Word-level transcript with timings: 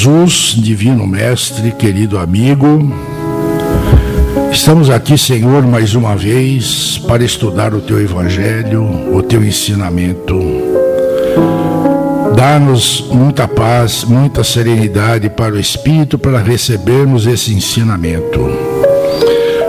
Jesus, 0.00 0.54
divino 0.56 1.06
mestre, 1.06 1.72
querido 1.72 2.18
amigo, 2.18 2.90
estamos 4.50 4.88
aqui, 4.88 5.18
Senhor, 5.18 5.62
mais 5.66 5.94
uma 5.94 6.16
vez 6.16 6.96
para 7.06 7.22
estudar 7.22 7.74
o 7.74 7.82
teu 7.82 8.00
evangelho, 8.00 8.82
o 9.14 9.22
teu 9.22 9.44
ensinamento. 9.44 10.40
Dá-nos 12.34 13.08
muita 13.10 13.46
paz, 13.46 14.02
muita 14.02 14.42
serenidade 14.42 15.28
para 15.28 15.52
o 15.52 15.60
espírito 15.60 16.18
para 16.18 16.38
recebermos 16.38 17.26
esse 17.26 17.52
ensinamento. 17.52 18.40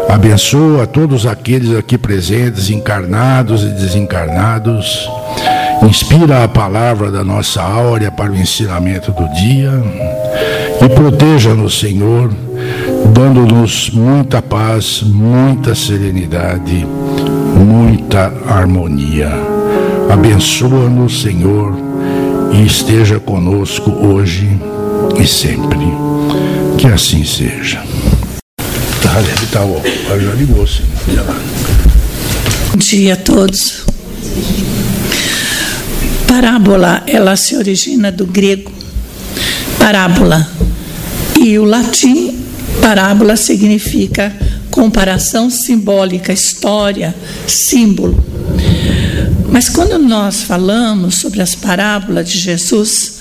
Abençoa 0.08 0.88
todos 0.88 1.26
aqueles 1.26 1.76
aqui 1.76 1.98
presentes, 1.98 2.70
encarnados 2.70 3.64
e 3.64 3.70
desencarnados 3.72 5.10
Inspira 5.84 6.44
a 6.44 6.48
palavra 6.48 7.10
da 7.10 7.24
nossa 7.24 7.60
áurea 7.60 8.12
para 8.12 8.32
o 8.32 8.36
ensinamento 8.36 9.12
do 9.12 9.28
dia 9.34 9.72
e 10.84 10.90
proteja-nos, 10.90 11.80
Senhor, 11.80 12.34
dando-nos 13.14 13.90
muita 13.92 14.42
paz, 14.42 15.02
muita 15.04 15.76
serenidade, 15.76 16.86
muita 17.56 18.34
harmonia. 18.48 19.32
Abençoa-nos, 20.10 21.22
Senhor, 21.22 21.74
e 22.52 22.66
esteja 22.66 23.20
conosco 23.20 23.92
hoje 23.92 24.50
e 25.20 25.28
sempre. 25.28 25.88
Que 26.78 26.88
assim 26.88 27.24
seja. 27.24 27.84
Tá, 29.02 29.16
tá, 29.52 29.62
Bom 32.72 32.78
dia 32.78 33.14
a 33.14 33.18
todos 33.18 33.92
parábola, 36.32 37.04
ela 37.08 37.36
se 37.36 37.58
origina 37.58 38.10
do 38.10 38.26
grego 38.26 38.72
parábola. 39.78 40.50
E 41.42 41.58
o 41.58 41.66
latim, 41.66 42.40
parábola 42.82 43.36
significa 43.36 44.32
comparação 44.70 45.50
simbólica, 45.50 46.32
história, 46.32 47.16
símbolo. 47.48 48.24
Mas 49.50 49.68
quando 49.68 49.98
nós 49.98 50.44
falamos 50.44 51.16
sobre 51.16 51.42
as 51.42 51.56
parábolas 51.56 52.30
de 52.30 52.38
Jesus, 52.38 53.16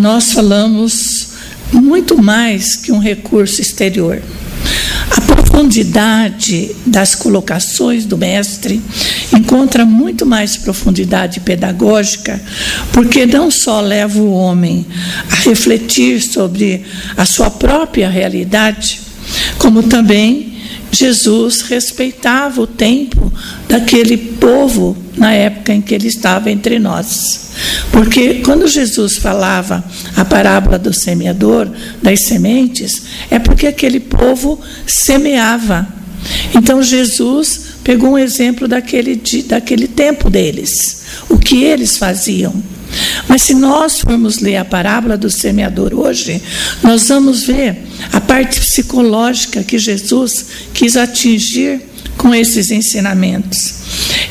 nós 0.00 0.32
falamos 0.32 1.28
muito 1.70 2.20
mais 2.20 2.76
que 2.76 2.90
um 2.92 2.98
recurso 2.98 3.60
exterior. 3.60 4.22
A 5.10 5.20
profundidade 5.20 6.74
das 6.86 7.14
colocações 7.14 8.06
do 8.06 8.16
mestre 8.16 8.80
encontra 9.32 9.84
muito 9.84 10.26
mais 10.26 10.56
profundidade 10.56 11.40
pedagógica, 11.40 12.40
porque 12.92 13.26
não 13.26 13.50
só 13.50 13.80
leva 13.80 14.18
o 14.20 14.32
homem 14.32 14.86
a 15.30 15.34
refletir 15.36 16.20
sobre 16.20 16.84
a 17.16 17.24
sua 17.24 17.50
própria 17.50 18.08
realidade, 18.08 19.00
como 19.58 19.82
também 19.82 20.50
Jesus 20.92 21.62
respeitava 21.62 22.60
o 22.60 22.66
tempo 22.66 23.32
daquele 23.68 24.16
povo 24.16 24.96
na 25.16 25.32
época 25.32 25.72
em 25.72 25.80
que 25.80 25.94
ele 25.94 26.08
estava 26.08 26.50
entre 26.50 26.78
nós. 26.78 27.50
Porque 27.92 28.36
quando 28.44 28.66
Jesus 28.66 29.16
falava 29.16 29.84
a 30.16 30.24
parábola 30.24 30.78
do 30.78 30.92
semeador, 30.92 31.70
das 32.02 32.24
sementes, 32.24 33.02
é 33.30 33.38
porque 33.38 33.66
aquele 33.66 34.00
povo 34.00 34.60
semeava. 34.86 35.86
Então 36.54 36.82
Jesus 36.82 37.69
pegou 37.90 38.10
um 38.10 38.18
exemplo 38.18 38.68
daquele, 38.68 39.20
daquele 39.48 39.88
tempo 39.88 40.30
deles, 40.30 41.02
o 41.28 41.36
que 41.36 41.64
eles 41.64 41.96
faziam. 41.96 42.54
Mas 43.26 43.42
se 43.42 43.52
nós 43.52 43.98
formos 43.98 44.38
ler 44.38 44.58
a 44.58 44.64
parábola 44.64 45.16
do 45.16 45.28
semeador 45.28 45.92
hoje, 45.92 46.40
nós 46.84 47.08
vamos 47.08 47.42
ver 47.42 47.78
a 48.12 48.20
parte 48.20 48.60
psicológica 48.60 49.64
que 49.64 49.76
Jesus 49.76 50.46
quis 50.72 50.96
atingir 50.96 51.80
com 52.16 52.32
esses 52.32 52.70
ensinamentos. 52.70 53.80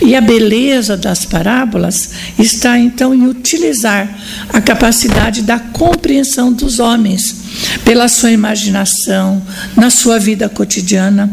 E 0.02 0.16
a 0.16 0.22
beleza 0.22 0.96
das 0.96 1.26
parábolas 1.26 2.12
está 2.38 2.80
então 2.80 3.14
em 3.14 3.28
utilizar 3.28 4.08
a 4.54 4.62
capacidade 4.62 5.42
da 5.42 5.60
compreensão 5.60 6.54
dos 6.54 6.80
homens 6.80 7.36
pela 7.84 8.08
sua 8.08 8.32
imaginação, 8.32 9.42
na 9.76 9.90
sua 9.90 10.18
vida 10.18 10.48
cotidiana, 10.48 11.30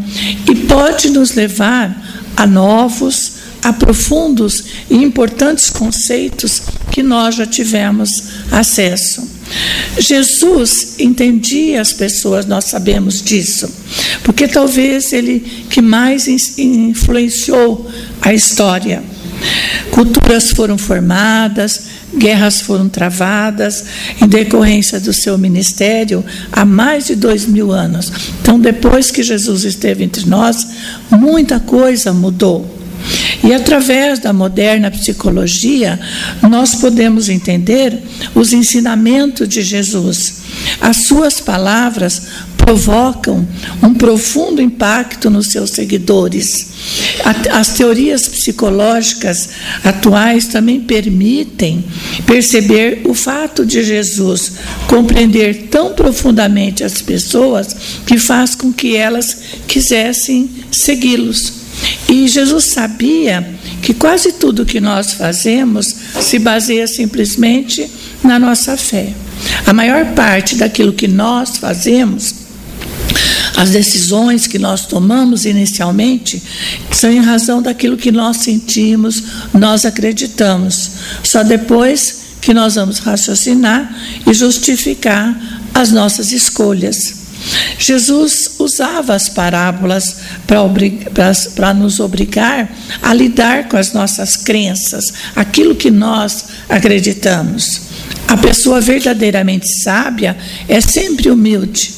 e 0.51 0.55
pode 0.55 1.11
nos 1.11 1.35
levar 1.35 2.06
a 2.37 2.47
novos, 2.47 3.33
a 3.63 3.73
profundos 3.73 4.65
e 4.91 4.97
importantes 4.97 5.71
conceitos 5.71 6.63
que 6.91 7.03
nós 7.03 7.35
já 7.35 7.47
tivemos 7.47 8.23
acesso. 8.51 9.37
Jesus 9.99 10.97
entendia 10.99 11.81
as 11.81 11.93
pessoas, 11.93 12.47
nós 12.47 12.65
sabemos 12.65 13.23
disso, 13.23 13.73
porque 14.25 14.49
talvez 14.49 15.13
ele 15.13 15.41
que 15.71 15.81
mais 15.81 16.27
influenciou 16.59 17.89
a 18.21 18.35
história. 18.35 19.03
Culturas 19.91 20.51
foram 20.51 20.77
formadas, 20.77 21.83
guerras 22.17 22.61
foram 22.61 22.89
travadas 22.89 23.85
em 24.21 24.27
decorrência 24.27 24.99
do 24.99 25.13
seu 25.13 25.37
ministério 25.37 26.25
há 26.51 26.65
mais 26.65 27.07
de 27.07 27.15
dois 27.15 27.47
mil 27.47 27.73
anos. 27.73 28.13
Então, 28.41 28.59
depois 28.59 29.11
que 29.11 29.23
Jesus 29.23 29.65
esteve 29.65 30.05
entre 30.05 30.27
nós, 30.27 30.67
muita 31.11 31.61
coisa 31.61 32.13
mudou. 32.13 32.75
E 33.45 33.53
através 33.53 34.19
da 34.19 34.33
moderna 34.33 34.91
psicologia, 34.91 35.99
nós 36.43 36.75
podemos 36.75 37.29
entender 37.29 37.97
os 38.35 38.53
ensinamentos 38.53 39.49
de 39.49 39.63
Jesus. 39.63 40.43
As 40.81 41.05
suas 41.05 41.41
palavras 41.41 42.23
provocam 42.57 43.47
um 43.83 43.95
profundo 43.95 44.61
impacto 44.61 45.31
nos 45.31 45.49
seus 45.49 45.71
seguidores. 45.71 46.76
As 47.51 47.71
teorias 47.71 48.29
psicológicas 48.29 49.49
atuais 49.83 50.47
também 50.47 50.81
permitem 50.81 51.85
perceber 52.27 53.03
o 53.05 53.15
fato 53.15 53.65
de 53.65 53.83
Jesus 53.83 54.53
compreender 54.89 55.69
tão 55.71 55.95
profundamente 55.95 56.85
as 56.85 57.01
pessoas 57.01 57.77
que 58.07 58.19
faz 58.19 58.55
com 58.55 58.73
que 58.73 58.97
elas 58.97 59.37
quisessem 59.67 60.49
segui-los. 60.71 61.53
E 62.09 62.27
Jesus 62.29 62.65
sabia 62.67 63.47
que 63.83 63.93
quase 63.95 64.33
tudo 64.33 64.67
que 64.67 64.81
nós 64.81 65.13
fazemos 65.13 65.95
se 66.21 66.39
baseia 66.39 66.87
simplesmente 66.87 67.89
na 68.23 68.39
nossa 68.39 68.77
fé. 68.77 69.13
A 69.67 69.73
maior 69.73 70.07
parte 70.15 70.57
daquilo 70.57 70.93
que 70.93 71.07
nós 71.07 71.59
fazemos, 71.59 72.46
as 73.57 73.71
decisões 73.71 74.47
que 74.47 74.59
nós 74.59 74.87
tomamos 74.87 75.47
inicialmente, 75.47 76.43
são 76.93 77.11
em 77.11 77.21
razão 77.21 77.63
daquilo 77.63 77.97
que 77.97 78.13
nós 78.13 78.37
sentimos, 78.37 79.23
nós 79.55 79.87
acreditamos. 79.87 80.91
Só 81.25 81.43
depois 81.43 82.27
que 82.43 82.53
nós 82.53 82.75
vamos 82.75 82.99
raciocinar 82.99 83.93
e 84.27 84.35
justificar 84.35 85.35
as 85.73 85.91
nossas 85.91 86.33
escolhas. 86.33 87.27
Jesus 87.79 88.57
usava 88.59 89.15
as 89.15 89.29
parábolas 89.29 90.17
para 90.47 91.73
nos 91.73 91.99
obrigar 91.99 92.71
a 93.01 93.15
lidar 93.15 93.69
com 93.69 93.77
as 93.77 93.93
nossas 93.93 94.37
crenças, 94.37 95.13
aquilo 95.35 95.75
que 95.75 95.91
nós 95.91 96.47
acreditamos. 96.69 97.83
A 98.29 98.37
pessoa 98.37 98.81
verdadeiramente 98.81 99.67
sábia 99.83 100.37
é 100.69 100.81
sempre 100.81 101.31
humilde. 101.31 101.95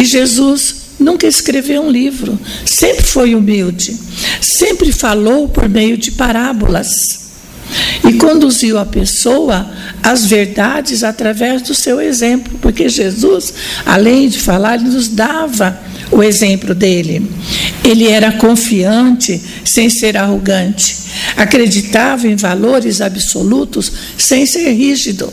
E 0.00 0.04
Jesus 0.04 0.83
nunca 1.04 1.26
escreveu 1.26 1.82
um 1.82 1.90
livro, 1.90 2.38
sempre 2.64 3.04
foi 3.04 3.34
humilde, 3.34 3.94
sempre 4.40 4.90
falou 4.90 5.48
por 5.48 5.68
meio 5.68 5.98
de 5.98 6.12
parábolas. 6.12 6.88
E 8.06 8.12
conduziu 8.14 8.78
a 8.78 8.84
pessoa 8.84 9.68
às 10.02 10.26
verdades 10.26 11.02
através 11.02 11.62
do 11.62 11.74
seu 11.74 12.00
exemplo, 12.00 12.58
porque 12.60 12.88
Jesus, 12.88 13.54
além 13.84 14.28
de 14.28 14.38
falar, 14.38 14.78
nos 14.78 15.08
dava 15.08 15.78
o 16.10 16.22
exemplo 16.22 16.74
dele. 16.74 17.28
Ele 17.82 18.06
era 18.08 18.32
confiante 18.32 19.40
sem 19.64 19.88
ser 19.88 20.16
arrogante, 20.16 20.96
acreditava 21.36 22.28
em 22.28 22.36
valores 22.36 23.00
absolutos 23.00 23.90
sem 24.16 24.46
ser 24.46 24.70
rígido. 24.72 25.32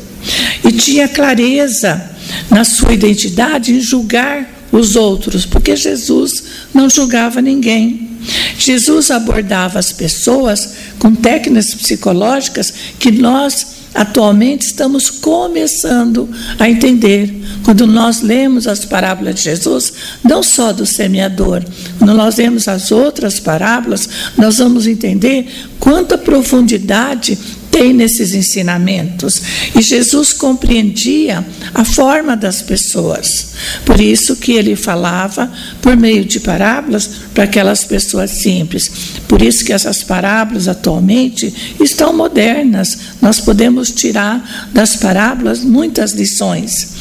E 0.66 0.72
tinha 0.72 1.08
clareza 1.08 2.10
na 2.50 2.64
sua 2.64 2.94
identidade 2.94 3.74
em 3.74 3.82
julgar 3.82 4.61
os 4.72 4.96
outros, 4.96 5.46
porque 5.46 5.76
Jesus 5.76 6.44
não 6.74 6.90
julgava 6.90 7.42
ninguém. 7.42 8.10
Jesus 8.58 9.10
abordava 9.10 9.80
as 9.80 9.92
pessoas 9.92 10.74
com 11.00 11.14
técnicas 11.14 11.74
psicológicas 11.74 12.74
que 13.00 13.12
nós 13.12 13.82
atualmente 13.94 14.62
estamos 14.62 15.10
começando 15.10 16.30
a 16.58 16.70
entender. 16.70 17.42
Quando 17.64 17.86
nós 17.86 18.22
lemos 18.22 18.68
as 18.68 18.86
parábolas 18.86 19.36
de 19.36 19.42
Jesus, 19.42 19.94
não 20.24 20.42
só 20.42 20.72
do 20.72 20.86
semeador, 20.86 21.64
quando 21.98 22.14
nós 22.14 22.38
lemos 22.38 22.68
as 22.68 22.92
outras 22.92 23.40
parábolas, 23.40 24.08
nós 24.38 24.58
vamos 24.58 24.88
entender 24.88 25.48
quanta 25.80 26.18
profundidade 26.18 27.38
tem 27.72 27.94
nesses 27.94 28.36
ensinamentos. 28.36 29.42
E 29.74 29.82
Jesus 29.82 30.34
compreendia 30.34 31.44
a 31.74 31.86
forma 31.86 32.36
das 32.36 32.62
pessoas. 32.62 33.54
Por 33.86 34.00
isso 34.00 34.36
que 34.36 34.52
ele 34.52 34.76
falava 34.76 35.50
por 35.82 35.96
meio 35.96 36.26
de 36.26 36.40
parábolas 36.40 37.10
para 37.34 37.46
aquelas 37.46 37.86
pessoas 37.86 38.32
simples. 38.42 38.92
Por 39.28 39.42
isso 39.42 39.64
que 39.64 39.72
essas 39.72 40.04
parábolas 40.04 40.68
atualmente 40.68 41.54
estão 41.80 42.12
modernas. 42.14 42.98
Nós 43.22 43.40
podemos 43.40 43.92
tirar 43.92 44.70
das 44.74 44.98
parábolas 44.98 45.64
muitas 45.64 46.12
lições. 46.12 46.92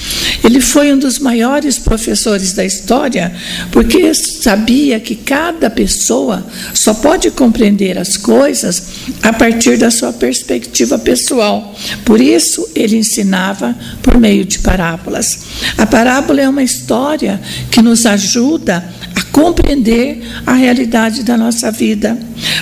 Ele 0.44 0.60
foi 0.60 0.92
um 0.92 0.98
dos 0.98 1.18
maiores 1.18 1.78
professores 1.78 2.52
da 2.52 2.64
história, 2.64 3.34
porque 3.72 4.14
sabia 4.14 5.00
que 5.00 5.16
cada 5.16 5.68
pessoa 5.68 6.46
só 6.74 6.94
pode 6.94 7.30
compreender 7.32 7.98
as 7.98 8.16
coisas 8.16 8.82
a 9.22 9.32
partir 9.32 9.76
da 9.76 9.90
sua 9.90 10.12
perspectiva 10.12 10.59
pessoal. 10.98 11.74
Por 12.04 12.20
isso, 12.20 12.68
ele 12.74 12.96
ensinava 12.96 13.76
por 14.02 14.18
meio 14.18 14.44
de 14.44 14.58
parábolas. 14.58 15.40
A 15.76 15.86
parábola 15.86 16.40
é 16.40 16.48
uma 16.48 16.62
história 16.62 17.40
que 17.70 17.82
nos 17.82 18.06
ajuda 18.06 18.84
a 19.14 19.22
compreender 19.32 20.22
a 20.46 20.52
realidade 20.52 21.22
da 21.22 21.36
nossa 21.36 21.70
vida. 21.70 22.18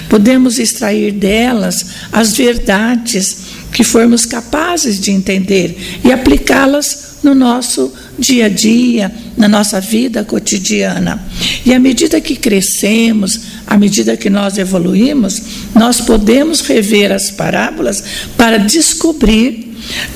Podemos 0.09 0.59
extrair 0.59 1.13
delas 1.13 1.87
as 2.13 2.37
verdades 2.37 3.49
que 3.73 3.85
formos 3.85 4.25
capazes 4.25 5.01
de 5.01 5.11
entender 5.11 6.01
e 6.05 6.13
aplicá-las 6.13 7.09
no 7.23 7.35
nosso 7.35 7.93
dia 8.19 8.47
a 8.47 8.49
dia, 8.49 9.13
na 9.37 9.49
nossa 9.49 9.81
vida 9.81 10.25
cotidiana. 10.25 11.23
E 11.65 11.73
à 11.73 11.79
medida 11.79 12.21
que 12.21 12.37
crescemos, 12.37 13.41
à 13.69 13.77
medida 13.77 14.17
que 14.17 14.31
nós 14.31 14.57
evoluímos, 14.57 15.43
nós 15.75 16.01
podemos 16.01 16.63
rever 16.63 17.13
as 17.13 17.31
parábolas 17.31 18.03
para 18.35 18.57
descobrir 18.57 19.69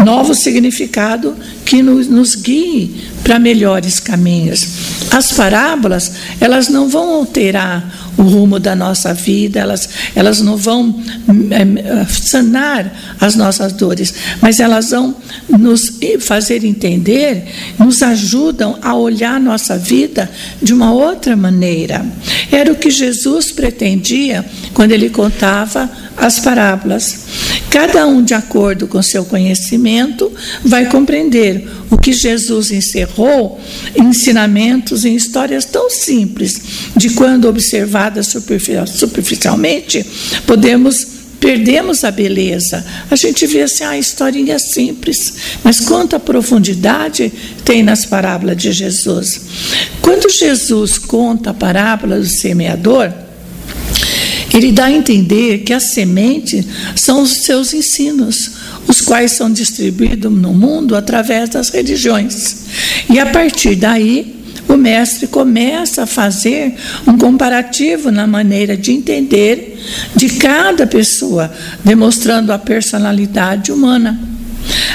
novo 0.02 0.34
significado 0.34 1.36
que 1.64 1.82
nos, 1.82 2.08
nos 2.08 2.34
guie 2.34 3.10
para 3.22 3.38
melhores 3.38 4.00
caminhos. 4.00 4.66
As 5.10 5.32
parábolas, 5.32 6.12
elas 6.40 6.68
não 6.68 6.88
vão 6.88 7.10
alterar 7.14 8.12
o 8.16 8.22
rumo 8.22 8.58
da 8.58 8.74
nossa 8.74 9.12
vida, 9.12 9.60
elas, 9.60 9.88
elas 10.14 10.40
não 10.40 10.56
vão 10.56 11.02
é, 11.50 12.06
sanar 12.06 13.16
as 13.20 13.36
nossas 13.36 13.72
dores, 13.72 14.14
mas 14.40 14.60
elas 14.60 14.90
vão 14.90 15.14
nos 15.58 15.98
fazer 16.20 16.64
entender, 16.64 17.44
nos 17.78 18.02
ajudam 18.02 18.78
a 18.82 18.94
olhar 18.94 19.40
nossa 19.40 19.76
vida 19.76 20.30
de 20.62 20.72
uma 20.72 20.92
outra 20.92 21.36
maneira. 21.36 22.04
Era 22.50 22.72
o 22.72 22.76
que 22.76 22.90
Jesus 22.90 23.52
pretendia 23.52 24.44
quando 24.72 24.92
ele 24.92 25.10
contava 25.10 25.90
as 26.16 26.38
parábolas. 26.38 27.22
Cada 27.70 28.06
um, 28.06 28.22
de 28.22 28.34
acordo 28.34 28.86
com 28.86 29.02
seu 29.02 29.24
conhecimento, 29.24 30.30
vai 30.62 30.86
compreender 30.86 31.66
o 31.90 31.96
que 31.96 32.12
Jesus 32.12 32.70
encerrou 32.70 33.58
em 33.96 34.04
ensinamentos 34.08 35.04
em 35.04 35.14
histórias 35.14 35.64
tão 35.64 35.88
simples, 35.88 36.60
de 36.96 37.10
quando 37.10 37.48
observadas 37.48 38.34
superficialmente, 38.86 40.04
podemos 40.46 41.11
perdemos 41.42 42.04
a 42.04 42.10
beleza. 42.12 42.86
A 43.10 43.16
gente 43.16 43.44
vê 43.48 43.62
assim, 43.62 43.82
a 43.82 43.98
historinha 43.98 44.60
simples, 44.60 45.34
mas 45.64 45.80
quanta 45.80 46.20
profundidade 46.20 47.32
tem 47.64 47.82
nas 47.82 48.06
parábolas 48.06 48.56
de 48.56 48.70
Jesus. 48.70 49.40
Quando 50.00 50.30
Jesus 50.30 50.98
conta 50.98 51.50
a 51.50 51.54
parábola 51.54 52.20
do 52.20 52.26
semeador, 52.26 53.12
ele 54.54 54.70
dá 54.70 54.84
a 54.84 54.92
entender 54.92 55.58
que 55.64 55.72
a 55.72 55.80
semente 55.80 56.64
são 56.94 57.22
os 57.22 57.42
seus 57.44 57.74
ensinos, 57.74 58.52
os 58.86 59.00
quais 59.00 59.32
são 59.32 59.52
distribuídos 59.52 60.30
no 60.30 60.54
mundo 60.54 60.94
através 60.94 61.48
das 61.50 61.70
religiões. 61.70 62.66
E 63.10 63.18
a 63.18 63.26
partir 63.26 63.74
daí, 63.74 64.36
o 64.68 64.76
mestre 64.76 65.26
começa 65.26 66.04
a 66.04 66.06
fazer 66.06 66.74
um 67.04 67.18
comparativo 67.18 68.12
na 68.12 68.28
maneira 68.28 68.76
de 68.76 68.92
entender 68.92 69.71
de 70.14 70.28
cada 70.30 70.86
pessoa, 70.86 71.52
demonstrando 71.84 72.52
a 72.52 72.58
personalidade 72.58 73.72
humana. 73.72 74.32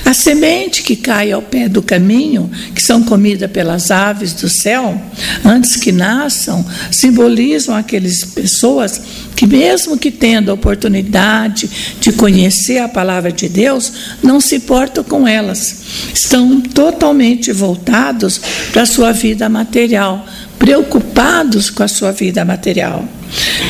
A 0.05 0.13
semente 0.13 0.83
que 0.83 0.95
cai 0.95 1.31
ao 1.31 1.41
pé 1.41 1.67
do 1.67 1.81
caminho, 1.81 2.49
que 2.73 2.81
são 2.81 3.03
comidas 3.03 3.51
pelas 3.51 3.91
aves 3.91 4.33
do 4.33 4.47
céu, 4.47 4.99
antes 5.43 5.75
que 5.75 5.91
nasçam, 5.91 6.65
simbolizam 6.91 7.75
aquelas 7.75 8.23
pessoas 8.23 9.01
que, 9.35 9.45
mesmo 9.45 9.97
que 9.97 10.09
tendo 10.09 10.49
a 10.49 10.53
oportunidade 10.53 11.69
de 11.99 12.13
conhecer 12.13 12.79
a 12.79 12.87
palavra 12.87 13.31
de 13.31 13.49
Deus, 13.49 13.91
não 14.23 14.39
se 14.39 14.61
portam 14.61 15.03
com 15.03 15.27
elas. 15.27 15.83
Estão 16.13 16.61
totalmente 16.61 17.51
voltados 17.51 18.39
para 18.71 18.83
a 18.83 18.87
sua 18.87 19.11
vida 19.11 19.49
material, 19.49 20.25
preocupados 20.57 21.69
com 21.69 21.83
a 21.83 21.87
sua 21.87 22.13
vida 22.13 22.45
material. 22.45 23.05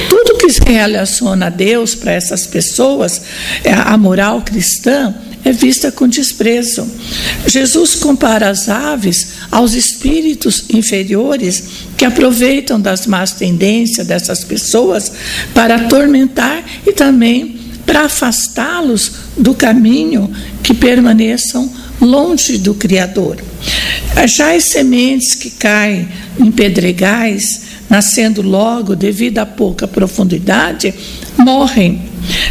Tudo 0.10 0.38
que 0.38 0.50
se 0.50 0.62
relaciona 0.62 1.48
a 1.48 1.50
Deus 1.50 1.96
para 1.96 2.12
essas 2.12 2.46
pessoas, 2.46 3.22
é 3.64 3.74
a 3.74 3.98
moral 3.98 4.42
cristã, 4.42 5.14
é 5.44 5.52
vista 5.52 5.92
com 5.92 6.08
desprezo. 6.08 6.88
Jesus 7.48 7.96
compara 7.96 8.50
as 8.50 8.70
aves 8.70 9.34
aos 9.52 9.74
espíritos 9.74 10.66
inferiores 10.74 11.64
que 11.96 12.06
aproveitam 12.06 12.80
das 12.80 13.08
más 13.08 13.32
tendências 13.32 14.08
dessas 14.08 14.44
pessoas 14.44 15.12
para 15.54 15.76
atormentar 15.76 16.64
e 16.86 16.92
também 16.92 17.58
para 17.86 18.02
afastá-los 18.02 19.12
do 19.38 19.54
caminho 19.54 20.30
que 20.62 20.74
permaneçam 20.74 21.72
longe 22.02 22.58
do 22.58 22.74
Criador. 22.74 23.38
Já 24.28 24.54
as 24.54 24.66
sementes 24.66 25.34
que 25.36 25.52
caem 25.52 26.08
em 26.38 26.52
pedregais, 26.52 27.67
nascendo 27.90 28.42
logo 28.42 28.96
devido 28.96 29.40
à 29.40 29.46
pouca 29.46 29.88
profundidade, 29.88 30.94
morrem 31.38 32.02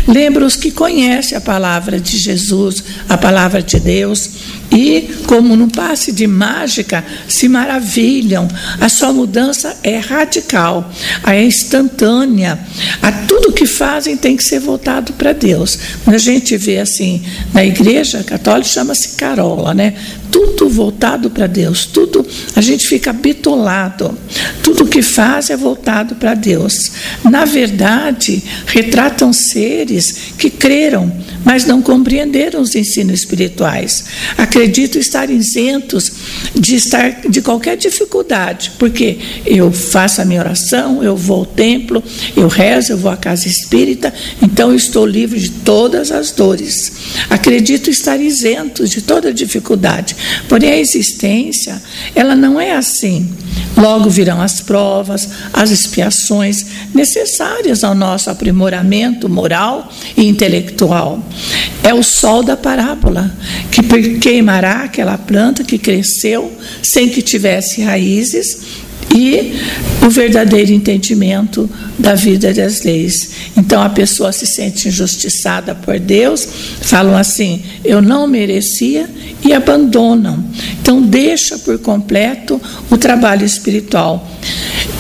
Lembra 0.07 0.45
os 0.45 0.57
que 0.57 0.71
conhecem 0.71 1.37
a 1.37 1.41
palavra 1.41 2.01
de 2.01 2.17
Jesus, 2.19 2.83
a 3.09 3.17
palavra 3.19 3.63
de 3.63 3.81
Deus, 3.81 4.31
e, 4.71 5.09
como 5.27 5.57
num 5.57 5.69
passe 5.69 6.13
de 6.13 6.27
mágica, 6.27 7.05
se 7.29 7.49
maravilham. 7.49 8.49
A 8.81 8.89
sua 8.89 9.13
mudança 9.13 9.77
é 9.83 9.99
radical, 9.99 10.91
é 11.27 11.43
instantânea. 11.43 12.59
A 13.01 13.13
tudo 13.13 13.53
que 13.53 13.67
fazem 13.67 14.17
tem 14.17 14.37
que 14.37 14.45
ser 14.45 14.61
voltado 14.61 15.13
para 15.13 15.33
Deus. 15.33 15.79
Quando 16.05 16.17
a 16.17 16.19
gente 16.19 16.57
vê 16.57 16.79
assim, 16.79 17.23
na 17.53 17.65
igreja 17.65 18.23
católica 18.23 18.69
chama-se 18.69 19.17
carola, 19.17 19.73
né? 19.73 19.95
Tudo 20.31 20.69
voltado 20.69 21.31
para 21.31 21.47
Deus, 21.47 21.87
tudo 21.87 22.27
a 22.55 22.61
gente 22.61 22.87
fica 22.87 23.13
bitolado. 23.13 24.17
Tudo 24.63 24.87
que 24.87 25.01
faz 25.01 25.51
é 25.51 25.57
voltado 25.57 26.17
para 26.17 26.35
Deus. 26.35 26.91
Na 27.25 27.45
verdade, 27.45 28.43
retratam 28.67 29.33
seres 29.67 30.35
que 30.39 30.49
creram, 30.49 31.13
mas 31.47 31.65
não 31.65 31.81
compreenderam 31.81 32.61
os 32.61 32.75
ensinos 32.75 33.21
espirituais. 33.21 34.05
Acredito 34.37 34.99
estar 34.99 35.31
isentos 35.31 36.11
de 36.53 36.75
estar 36.75 37.21
de 37.31 37.41
qualquer 37.41 37.77
dificuldade, 37.77 38.73
porque 38.81 39.17
eu 39.47 39.71
faço 39.71 40.21
a 40.21 40.25
minha 40.25 40.41
oração, 40.41 41.05
eu 41.05 41.17
vou 41.17 41.39
ao 41.39 41.47
templo, 41.47 42.03
eu 42.37 42.49
rezo, 42.49 42.93
eu 42.93 42.99
vou 42.99 43.13
à 43.13 43.17
casa 43.17 43.47
espírita, 43.47 44.13
então 44.43 44.75
estou 44.75 45.07
livre 45.07 45.39
de 45.39 45.51
todas 45.51 46.11
as 46.11 46.33
dores. 46.33 46.93
Acredito 47.31 47.91
estar 47.91 48.21
isento 48.21 48.85
de 48.89 49.01
toda 49.01 49.33
dificuldade. 49.33 50.17
Porém 50.49 50.71
a 50.71 50.79
existência, 50.79 51.81
ela 52.13 52.35
não 52.35 52.61
é 52.61 52.73
assim. 52.73 53.31
Logo 53.77 54.09
virão 54.09 54.41
as 54.41 54.61
provas, 54.61 55.29
as 55.53 55.71
expiações 55.71 56.67
necessárias 56.95 57.85
ao 57.85 57.95
nosso 57.95 58.31
aprimoramento 58.31 59.29
moral 59.29 59.93
e 60.17 60.27
intelectual. 60.27 61.23
É 61.83 61.95
o 61.95 62.03
sol 62.03 62.43
da 62.43 62.57
parábola 62.57 63.33
que 63.71 63.83
queimará 64.19 64.85
aquela 64.85 65.17
planta 65.17 65.65
que 65.65 65.79
cresceu 65.79 66.53
sem 66.83 67.09
que 67.09 67.23
tivesse 67.23 67.83
raízes 67.83 68.87
e 69.15 69.55
o 70.05 70.11
verdadeiro 70.11 70.73
entendimento 70.73 71.71
da 71.99 72.15
vida 72.15 72.53
das 72.53 72.83
leis. 72.83 73.31
Então 73.57 73.83
a 73.83 73.89
pessoa 73.89 74.33
se 74.33 74.47
sente 74.47 74.89
injustiçada 74.89 75.75
por 75.75 75.99
Deus, 75.99 76.47
falam 76.83 77.17
assim: 77.17 77.63
eu 77.85 78.03
não 78.03 78.27
merecia 78.27 79.09
e 79.45 79.53
abandonam. 79.53 80.45
Então 80.81 81.01
deixa 81.01 81.59
por 81.59 81.79
completo 81.79 82.61
o 82.91 82.99
trabalho 82.99 83.45
espiritual 83.45 84.29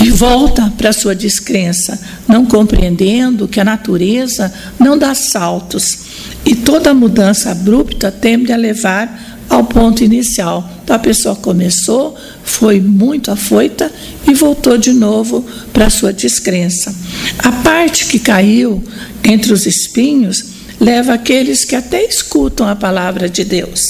e 0.02 0.10
volta 0.10 0.72
para 0.78 0.92
sua 0.92 1.14
descrença, 1.14 2.00
não 2.26 2.46
compreendendo 2.46 3.48
que 3.48 3.60
a 3.60 3.64
natureza 3.64 4.52
não 4.78 4.96
dá 4.96 5.14
saltos 5.14 6.05
e 6.46 6.54
toda 6.54 6.94
mudança 6.94 7.50
abrupta 7.50 8.12
tende 8.12 8.52
a 8.52 8.56
levar 8.56 9.36
ao 9.48 9.64
ponto 9.64 10.04
inicial. 10.04 10.68
Então 10.82 10.94
a 10.94 10.98
pessoa 10.98 11.34
começou, 11.34 12.16
foi 12.44 12.80
muito 12.80 13.32
afoita 13.32 13.90
e 14.28 14.32
voltou 14.32 14.78
de 14.78 14.92
novo 14.92 15.44
para 15.72 15.86
a 15.86 15.90
sua 15.90 16.12
descrença. 16.12 16.94
A 17.40 17.50
parte 17.50 18.06
que 18.06 18.20
caiu 18.20 18.82
entre 19.24 19.52
os 19.52 19.66
espinhos 19.66 20.56
leva 20.78 21.14
aqueles 21.14 21.64
que 21.64 21.74
até 21.74 22.04
escutam 22.04 22.68
a 22.68 22.76
palavra 22.76 23.28
de 23.28 23.44
Deus, 23.44 23.80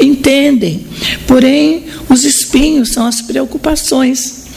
entendem, 0.00 0.86
porém 1.26 1.86
os 2.08 2.24
espinhos 2.24 2.90
são 2.90 3.04
as 3.04 3.20
preocupações 3.20 4.47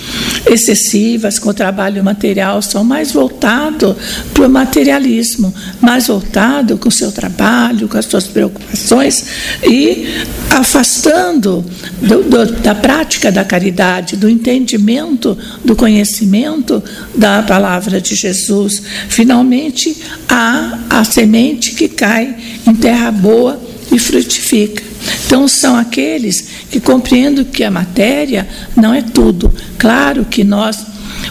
excessivas 0.46 1.40
com 1.40 1.50
o 1.50 1.54
trabalho 1.54 2.04
material 2.04 2.62
são 2.62 2.84
mais 2.84 3.12
voltados 3.12 3.96
para 4.34 4.46
o 4.46 4.50
materialismo, 4.50 5.54
mais 5.80 6.08
voltado 6.08 6.78
com 6.78 6.90
o 6.90 6.92
seu 6.92 7.12
trabalho, 7.12 7.88
com 7.88 7.98
as 7.98 8.06
suas 8.06 8.28
preocupações 8.28 9.26
e 9.64 10.08
afastando 10.50 11.64
do, 12.02 12.24
do, 12.24 12.46
da 12.62 12.76
prática 12.76 13.32
da 13.32 13.44
caridade, 13.44 14.16
do 14.16 14.30
entendimento, 14.30 15.38
do 15.64 15.76
conhecimento 15.76 16.84
da 17.16 17.44
palavra 17.44 18.02
de 18.02 18.16
Jesus. 18.16 18.82
Finalmente, 19.10 19.96
há 20.28 20.80
a 20.90 21.04
semente 21.04 21.72
que 21.72 21.88
cai 21.88 22.36
em 22.68 22.76
terra 22.76 23.12
boa 23.12 23.71
e 23.92 24.00
frutifica. 24.00 24.84
Então, 25.26 25.48
são 25.48 25.76
aqueles 25.76 26.46
que 26.70 26.80
compreendem 26.80 27.46
que 27.46 27.64
a 27.64 27.72
matéria 27.72 28.48
não 28.76 28.94
é 28.94 29.02
tudo. 29.02 29.54
Claro 29.78 30.26
que 30.26 30.44
nós 30.44 30.86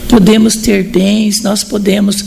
podemos 0.08 0.56
ter 0.56 0.84
bens, 0.84 1.42
nós 1.42 1.64
podemos 1.64 2.22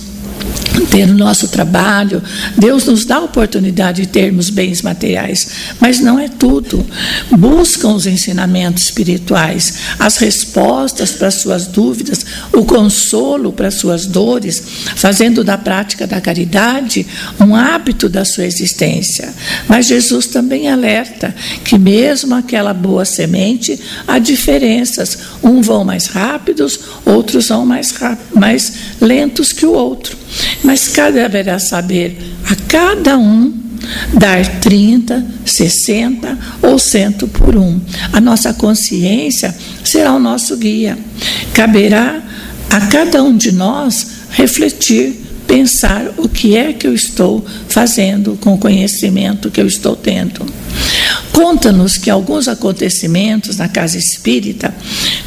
ter 0.90 1.10
o 1.10 1.14
nosso 1.14 1.48
trabalho. 1.48 2.22
Deus 2.58 2.86
nos 2.86 3.04
dá 3.04 3.18
a 3.18 3.24
oportunidade 3.24 4.04
de 4.04 4.08
termos 4.08 4.50
bens 4.50 4.82
materiais, 4.82 5.48
mas 5.80 6.00
não 6.00 6.20
é 6.20 6.28
tudo. 6.28 6.86
Buscam 7.32 7.94
os 7.94 8.06
ensinamentos 8.06 8.84
espirituais, 8.84 9.76
as 9.98 10.18
respostas 10.18 11.12
para 11.12 11.30
as 11.30 11.36
suas 11.36 11.68
dúvidas, 11.68 12.26
o 12.52 12.64
consolo 12.64 13.52
para 13.52 13.70
as 13.70 13.76
suas 13.76 14.06
dores, 14.06 14.62
fazendo 14.96 15.44
da 15.44 15.58
prática 15.58 16.06
da 16.06 16.22
caridade 16.22 17.06
um 17.40 17.56
hábito 17.56 18.08
da 18.08 18.24
sua 18.24 18.46
existência. 18.46 19.34
Mas 19.68 19.88
Jesus 19.88 20.28
também 20.28 20.70
alerta 20.70 21.34
que 21.64 21.78
mesmo 21.78 22.36
aquela 22.36 22.74
boa 22.74 23.06
semente, 23.06 23.80
há 24.08 24.20
diferenças. 24.20 25.18
Um 25.42 25.62
vão 25.62 25.84
mais 25.84 26.06
rápidos, 26.06 26.80
outros 27.06 27.48
vão 27.48 27.66
mais, 27.66 27.94
mais 28.34 28.74
lentos 29.02 29.52
que 29.52 29.66
o 29.66 29.74
outro. 29.74 30.24
Mas 30.64 30.88
cada 30.88 31.24
deverá 31.24 31.60
saber 31.60 32.18
a 32.50 32.56
cada 32.68 33.18
um 33.18 33.64
dar 34.14 34.46
30, 34.60 35.26
60 35.46 36.38
ou 36.62 36.80
100 36.80 37.12
por 37.34 37.56
um. 37.56 37.80
A 38.12 38.22
nossa 38.22 38.54
consciência 38.54 39.54
será 39.84 40.14
o 40.14 40.20
nosso 40.20 40.58
guia. 40.58 40.98
Caberá 41.54 42.22
a 42.70 42.82
cada 42.88 43.24
um 43.24 43.36
de 43.36 43.52
nós 43.52 44.08
refletir, 44.32 45.22
pensar 45.46 46.12
o 46.18 46.28
que 46.28 46.56
é 46.56 46.74
que 46.74 46.88
eu 46.88 46.94
estou 46.94 47.46
fazendo 47.68 48.38
com 48.42 48.54
o 48.56 48.58
conhecimento 48.58 49.52
que 49.52 49.62
eu 49.62 49.68
estou 49.68 49.96
tendo. 49.96 50.46
Conta-nos 51.34 51.98
que 51.98 52.12
alguns 52.12 52.48
acontecimentos 52.48 53.58
na 53.58 53.68
casa 53.68 53.98
espírita 53.98 54.74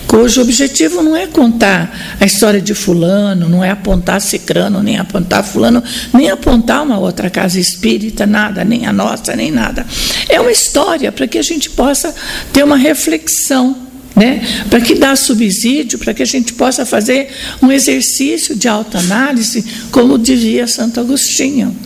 cujo 0.06 0.40
objetivo 0.40 1.02
não 1.02 1.16
é 1.16 1.26
contar 1.26 2.16
a 2.20 2.24
história 2.24 2.60
de 2.60 2.74
fulano, 2.74 3.48
não 3.48 3.62
é 3.62 3.70
apontar 3.70 4.20
cicrano, 4.20 4.82
nem 4.82 4.96
apontar 4.96 5.42
fulano, 5.44 5.82
nem 6.14 6.30
apontar 6.30 6.84
uma 6.84 6.96
outra 6.96 7.28
casa 7.28 7.58
espírita, 7.58 8.24
nada, 8.24 8.64
nem 8.64 8.86
a 8.86 8.92
nossa, 8.92 9.34
nem 9.34 9.50
nada. 9.50 9.84
É 10.28 10.40
uma 10.40 10.52
história 10.52 11.10
para 11.10 11.26
que 11.26 11.38
a 11.38 11.42
gente 11.42 11.68
possa 11.70 12.14
ter 12.52 12.62
uma 12.62 12.76
reflexão 12.76 13.85
né? 14.16 14.40
para 14.70 14.80
que 14.80 14.94
dá 14.94 15.14
subsídio, 15.14 15.98
para 15.98 16.14
que 16.14 16.22
a 16.22 16.26
gente 16.26 16.54
possa 16.54 16.86
fazer 16.86 17.28
um 17.62 17.70
exercício 17.70 18.56
de 18.56 18.66
autoanálise, 18.66 19.62
como 19.90 20.18
dizia 20.18 20.66
Santo 20.66 20.98
Agostinho, 20.98 21.76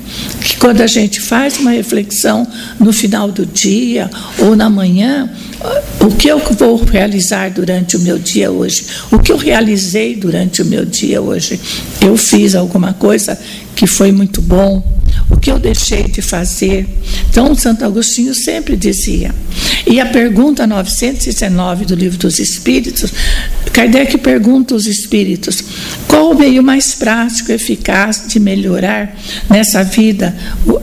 que 0.41 0.57
quando 0.57 0.81
a 0.81 0.87
gente 0.87 1.21
faz 1.21 1.59
uma 1.59 1.73
reflexão 1.73 2.47
no 2.79 2.93
final 2.93 3.33
do 3.33 3.45
dia 3.45 4.09
ou 4.39 4.55
na 4.55 4.71
manhã, 4.71 5.29
o 6.01 6.15
que 6.15 6.29
eu 6.29 6.39
vou 6.39 6.77
realizar 6.85 7.51
durante 7.51 7.97
o 7.97 8.01
meu 8.01 8.19
dia 8.19 8.51
hoje? 8.51 8.87
O 9.11 9.19
que 9.19 9.33
eu 9.33 9.37
realizei 9.37 10.15
durante 10.15 10.63
o 10.63 10.65
meu 10.65 10.85
dia 10.85 11.21
hoje? 11.21 11.61
Eu 12.01 12.17
fiz 12.17 12.55
alguma 12.55 12.95
coisa 12.95 13.39
que 13.75 13.87
foi 13.87 14.13
muito 14.13 14.41
bom? 14.41 15.00
O 15.31 15.37
que 15.37 15.51
eu 15.51 15.59
deixei 15.59 16.05
de 16.05 16.21
fazer? 16.21 16.89
Então, 17.29 17.55
Santo 17.55 17.85
Agostinho 17.85 18.35
sempre 18.35 18.77
dizia. 18.77 19.35
E 19.87 20.01
a 20.01 20.07
pergunta 20.07 20.67
919 20.67 21.85
do 21.85 21.95
Livro 21.95 22.19
dos 22.19 22.39
Espíritos, 22.39 23.13
Kardec 23.73 24.19
pergunta 24.19 24.75
aos 24.75 24.87
espíritos: 24.87 25.63
qual 26.07 26.33
o 26.33 26.39
meio 26.39 26.63
mais 26.63 26.95
prático 26.95 27.51
e 27.51 27.55
eficaz 27.55 28.25
de 28.27 28.39
melhorar 28.39 29.17
nessa 29.49 29.83
vida 29.83 30.37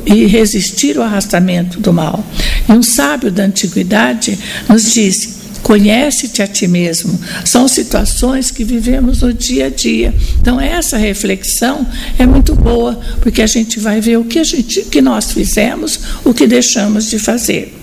e 0.05 0.25
resistir 0.25 0.98
ao 0.98 1.03
arrastamento 1.03 1.79
do 1.79 1.93
mal? 1.93 2.25
E 2.67 2.72
um 2.72 2.81
sábio 2.81 3.31
da 3.31 3.43
antiguidade 3.43 4.38
nos 4.67 4.93
disse: 4.93 5.37
Conhece-te 5.68 6.42
a 6.42 6.48
ti 6.48 6.66
mesmo. 6.66 7.20
São 7.44 7.68
situações 7.68 8.50
que 8.50 8.64
vivemos 8.64 9.20
no 9.20 9.34
dia 9.34 9.66
a 9.66 9.70
dia. 9.70 10.16
Então 10.40 10.62
essa 10.62 10.96
reflexão 10.96 11.86
é 12.18 12.26
muito 12.26 12.56
boa, 12.56 12.98
porque 13.20 13.42
a 13.42 13.48
gente 13.48 13.78
vai 13.78 14.00
ver 14.00 14.16
o 14.16 14.24
que 14.24 14.40
a 14.40 14.46
gente 14.46 14.84
que 14.84 15.02
nós 15.02 15.34
fizemos, 15.34 16.00
o 16.24 16.34
que 16.34 16.48
deixamos 16.48 17.10
de 17.10 17.20
fazer. 17.20 17.78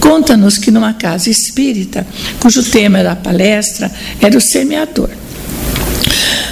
Conta-nos 0.00 0.58
que 0.58 0.72
numa 0.72 0.92
casa 0.94 1.30
espírita, 1.30 2.04
cujo 2.40 2.60
tema 2.60 3.04
da 3.04 3.14
palestra 3.14 3.88
era 4.20 4.36
o 4.36 4.40
semeador. 4.40 5.08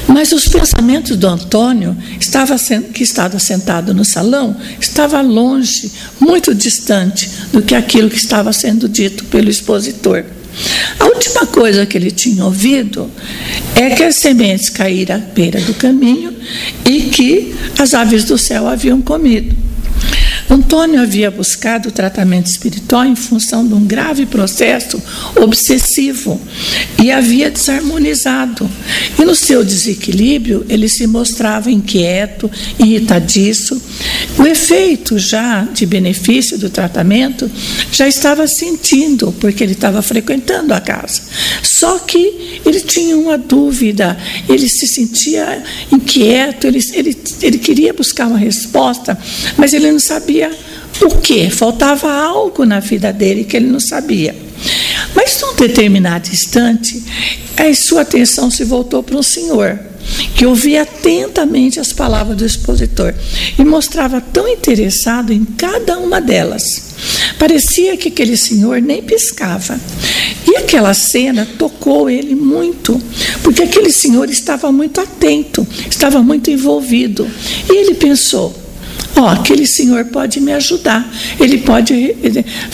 Mas 0.07 0.31
os 0.31 0.47
pensamentos 0.47 1.17
do 1.17 1.27
Antônio, 1.27 1.97
estava, 2.21 2.57
que 2.95 3.03
estava 3.03 3.41
sentado 3.41 3.93
no 3.93 4.05
salão, 4.05 4.57
estava 4.81 5.21
longe, 5.21 5.91
muito 6.21 6.55
distante 6.55 7.29
do 7.53 7.61
que 7.61 7.75
aquilo 7.75 8.09
que 8.09 8.17
estava 8.17 8.53
sendo 8.53 8.89
dito 8.89 9.25
pelo 9.25 9.51
expositor. 9.51 10.25
A 10.99 11.05
última 11.07 11.47
coisa 11.47 11.87
que 11.87 11.97
ele 11.97 12.11
tinha 12.11 12.45
ouvido 12.45 13.11
é 13.75 13.91
que 13.91 14.03
as 14.03 14.17
sementes 14.17 14.69
caíram 14.69 15.17
à 15.17 15.19
beira 15.19 15.61
do 15.61 15.75
caminho 15.75 16.33
e 16.85 17.03
que 17.03 17.55
as 17.79 17.95
aves 17.95 18.25
do 18.25 18.39
céu 18.39 18.67
haviam 18.67 19.01
comido. 19.03 19.55
Antônio 20.49 21.01
havia 21.01 21.31
buscado 21.31 21.91
tratamento 21.91 22.47
espiritual 22.47 23.05
em 23.05 23.17
função 23.17 23.67
de 23.67 23.75
um 23.75 23.85
grave 23.85 24.27
processo 24.27 25.03
obsessivo 25.35 26.41
e 27.03 27.11
havia 27.11 27.51
desarmonizado. 27.51 28.69
E 29.19 29.25
no 29.25 29.35
seu 29.35 29.65
desequilíbrio, 29.65 30.65
ele 30.69 30.89
se 30.89 31.07
mostrava 31.07 31.71
inquieto, 31.71 32.51
irritadiço. 32.79 33.81
O 34.39 34.47
efeito 34.47 35.19
já 35.19 35.63
de 35.65 35.85
benefício 35.85 36.57
do 36.59 36.71
tratamento 36.71 37.51
já 37.91 38.07
estava 38.07 38.47
sentindo, 38.47 39.33
porque 39.41 39.65
ele 39.65 39.73
estava 39.73 40.01
frequentando 40.01 40.73
a 40.73 40.81
casa. 40.81 41.23
Só 41.63 41.99
que 41.99 42.61
ele 42.65 42.81
tinha 42.81 43.17
uma 43.17 43.37
dúvida, 43.37 44.17
ele 44.49 44.69
se 44.69 44.87
sentia 44.87 45.63
inquieto, 45.93 46.67
ele, 46.67 46.81
ele, 46.93 47.17
ele 47.43 47.59
queria 47.59 47.93
buscar 47.93 48.29
uma 48.29 48.39
resposta, 48.39 49.19
mas 49.57 49.73
ele 49.73 49.91
não 49.91 49.99
sabia 49.99 50.36
sabia 50.37 50.51
o 51.03 51.19
que, 51.19 51.51
faltava 51.51 52.11
algo 52.11 52.65
na 52.65 52.81
vida 52.81 53.13
dele 53.13 53.45
que 53.45 53.57
ele 53.57 53.67
não 53.67 53.81
sabia. 53.81 54.35
Mas 55.15 55.41
num 55.41 55.55
determinado 55.55 56.29
instante, 56.31 57.03
a 57.57 57.75
sua 57.75 58.03
atenção 58.03 58.51
se 58.51 58.65
voltou 58.65 59.03
para 59.03 59.17
um 59.17 59.23
senhor 59.23 59.79
que 60.37 60.47
ouvia 60.47 60.83
atentamente 60.83 61.81
as 61.81 61.93
palavras 61.93 62.37
do 62.37 62.47
expositor 62.47 63.13
e 63.59 63.65
mostrava 63.65 64.21
tão 64.21 64.47
interessado 64.49 65.33
em 65.33 65.45
cada 65.45 65.99
uma 65.99 66.21
delas. 66.21 66.63
Parecia 67.39 67.97
que 67.97 68.09
aquele 68.09 68.37
senhor 68.37 68.81
nem 68.81 69.03
piscava. 69.03 69.79
E 70.47 70.57
aquela 70.57 70.95
cena 70.95 71.47
tocou 71.59 72.09
ele 72.09 72.35
muito, 72.35 73.01
porque 73.43 73.65
aquele 73.65 73.91
senhor 73.91 74.31
estava 74.31 74.71
muito 74.71 75.01
atento, 75.01 75.67
estava 75.91 76.23
muito 76.23 76.51
envolvido. 76.51 77.29
E 77.69 77.77
ele 77.77 77.95
pensou: 77.95 78.66
Ó, 79.17 79.29
aquele 79.29 79.67
senhor 79.67 80.05
pode 80.07 80.41
me 80.41 80.53
ajudar, 80.53 81.11
ele 81.41 81.59
pode 81.59 82.15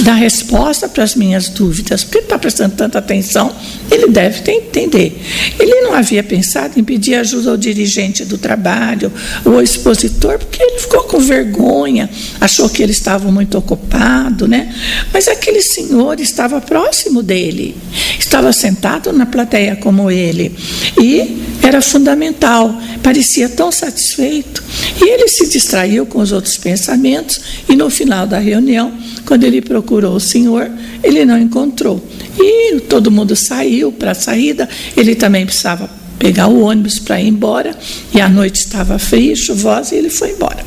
dar 0.01 0.15
resposta 0.15 0.89
para 0.89 1.05
as 1.05 1.15
minhas 1.15 1.49
dúvidas, 1.49 2.03
porque 2.03 2.19
está 2.19 2.37
prestando 2.37 2.75
tanta 2.75 2.99
atenção, 2.99 3.55
ele 3.89 4.09
deve 4.09 4.51
entender. 4.51 5.23
Ele 5.57 5.83
não 5.83 5.95
havia 5.95 6.23
pensado 6.23 6.81
em 6.81 6.83
pedir 6.83 7.15
ajuda 7.15 7.51
ao 7.51 7.57
dirigente 7.57 8.25
do 8.25 8.37
trabalho, 8.37 9.13
ou 9.45 9.55
ao 9.55 9.63
expositor, 9.63 10.39
porque 10.39 10.61
ele 10.61 10.81
ficou 10.81 11.05
com 11.05 11.21
vergonha, 11.21 12.11
achou 12.41 12.69
que 12.69 12.83
ele 12.83 12.93
estava 12.93 13.31
muito 13.31 13.57
ocupado, 13.57 14.49
né? 14.49 14.75
Mas 15.13 15.29
aquele 15.29 15.63
senhor 15.63 16.19
estava 16.19 16.61
próximo 16.61 17.23
dele, 17.23 17.77
estava 18.19 18.53
sentado 18.53 19.13
na 19.13 19.27
plateia 19.27 19.77
como 19.77 20.11
ele, 20.11 20.53
e 21.01 21.41
era 21.63 21.81
fundamental, 21.81 22.77
parecia 23.01 23.49
tão 23.49 23.71
satisfeito. 23.71 24.63
E 25.01 25.09
ele 25.09 25.29
se 25.29 25.49
distraiu 25.49 26.05
com 26.05 26.19
os 26.19 26.32
outros 26.33 26.57
pensamentos, 26.57 27.41
e 27.69 27.77
no 27.77 27.91
final 27.91 28.27
da 28.27 28.39
reunião, 28.39 28.93
quando 29.27 29.45
ele 29.45 29.61
procurou 29.61 30.17
o 30.17 30.21
Senhor, 30.21 30.71
ele 31.03 31.25
não 31.25 31.39
encontrou. 31.39 32.03
E 32.39 32.81
todo 32.81 33.11
mundo 33.11 33.37
saiu 33.37 33.93
para 33.93 34.13
a 34.13 34.15
saída, 34.15 34.69
ele 34.97 35.15
também 35.15 35.45
precisava 35.45 35.89
pegar 36.19 36.47
o 36.47 36.61
ônibus 36.63 36.99
para 36.99 37.21
ir 37.21 37.29
embora, 37.29 37.77
e 38.15 38.21
a 38.21 38.29
noite 38.29 38.57
estava 38.57 38.99
fria, 38.99 39.35
chuvosa, 39.37 39.95
e 39.95 39.99
ele 39.99 40.11
foi 40.11 40.31
embora. 40.31 40.65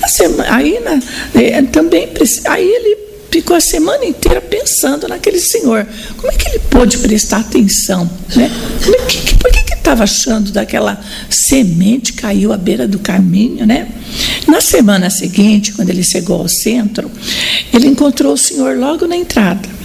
Na 0.00 0.08
semana, 0.08 0.54
aí 0.54 0.80
na, 0.80 1.00
é, 1.40 1.62
também, 1.62 2.08
aí 2.46 2.66
ele 2.66 2.98
ficou 3.30 3.56
a 3.56 3.60
semana 3.60 4.04
inteira 4.04 4.40
pensando 4.40 5.06
naquele 5.06 5.38
senhor. 5.38 5.86
Como 6.16 6.32
é 6.32 6.34
que 6.34 6.48
ele 6.48 6.58
pôde 6.70 6.98
prestar 6.98 7.38
atenção? 7.38 8.08
Né? 8.34 8.50
Como 8.82 8.96
é 8.96 8.98
que, 9.06 9.18
que 9.18 9.57
estava 9.88 10.04
achando 10.04 10.52
daquela 10.52 11.00
semente 11.30 12.12
caiu 12.12 12.52
à 12.52 12.58
beira 12.58 12.86
do 12.86 12.98
caminho? 12.98 13.66
Né? 13.66 13.88
Na 14.46 14.60
semana 14.60 15.08
seguinte, 15.08 15.72
quando 15.72 15.88
ele 15.88 16.02
chegou 16.02 16.40
ao 16.40 16.48
centro, 16.48 17.10
ele 17.72 17.86
encontrou 17.86 18.34
o 18.34 18.38
senhor 18.38 18.76
logo 18.76 19.06
na 19.06 19.16
entrada. 19.16 19.77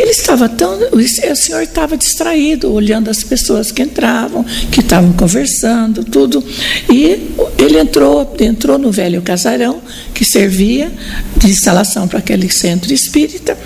Ele 0.00 0.12
estava 0.12 0.48
tão. 0.48 0.78
O 0.92 1.36
senhor 1.36 1.60
estava 1.60 1.94
distraído, 1.94 2.72
olhando 2.72 3.10
as 3.10 3.22
pessoas 3.22 3.70
que 3.70 3.82
entravam, 3.82 4.42
que 4.72 4.80
estavam 4.80 5.12
conversando, 5.12 6.02
tudo. 6.02 6.42
E 6.90 7.34
ele 7.58 7.78
entrou, 7.78 8.34
entrou 8.40 8.78
no 8.78 8.90
velho 8.90 9.20
casarão, 9.20 9.82
que 10.14 10.24
servia 10.24 10.90
de 11.36 11.50
instalação 11.50 12.08
para 12.08 12.18
aquele 12.18 12.50
centro 12.50 12.94
espírita, 12.94 13.58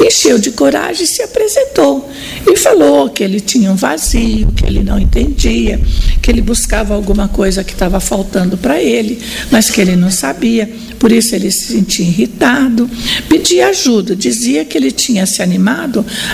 encheu 0.00 0.38
de 0.38 0.52
coragem 0.52 1.04
e 1.04 1.06
se 1.06 1.22
apresentou. 1.22 2.10
E 2.50 2.56
falou 2.56 3.10
que 3.10 3.22
ele 3.22 3.38
tinha 3.38 3.70
um 3.70 3.76
vazio, 3.76 4.50
que 4.52 4.64
ele 4.64 4.82
não 4.82 4.98
entendia, 4.98 5.78
que 6.22 6.30
ele 6.30 6.40
buscava 6.40 6.94
alguma 6.94 7.28
coisa 7.28 7.62
que 7.62 7.74
estava 7.74 8.00
faltando 8.00 8.56
para 8.56 8.80
ele, 8.80 9.20
mas 9.50 9.68
que 9.68 9.78
ele 9.78 9.94
não 9.94 10.10
sabia. 10.10 10.70
Por 10.98 11.12
isso 11.12 11.34
ele 11.34 11.50
se 11.50 11.72
sentia 11.72 12.06
irritado, 12.06 12.88
pedia 13.28 13.68
ajuda, 13.68 14.16
dizia 14.16 14.64
que 14.64 14.78
ele 14.78 14.90
tinha 14.90 15.26
se 15.26 15.42
animado 15.42 15.81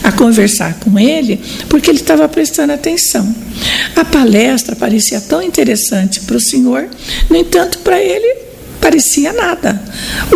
a 0.02 0.12
conversar 0.12 0.74
com 0.80 0.98
ele 0.98 1.40
porque 1.68 1.90
ele 1.90 2.00
estava 2.00 2.28
prestando 2.28 2.72
atenção. 2.72 3.34
A 3.96 4.04
palestra 4.04 4.76
parecia 4.76 5.20
tão 5.20 5.42
interessante 5.42 6.20
para 6.20 6.36
o 6.36 6.40
senhor, 6.40 6.88
no 7.28 7.36
entanto, 7.36 7.78
para 7.78 8.00
ele 8.00 8.36
parecia 8.80 9.32
nada. 9.32 9.80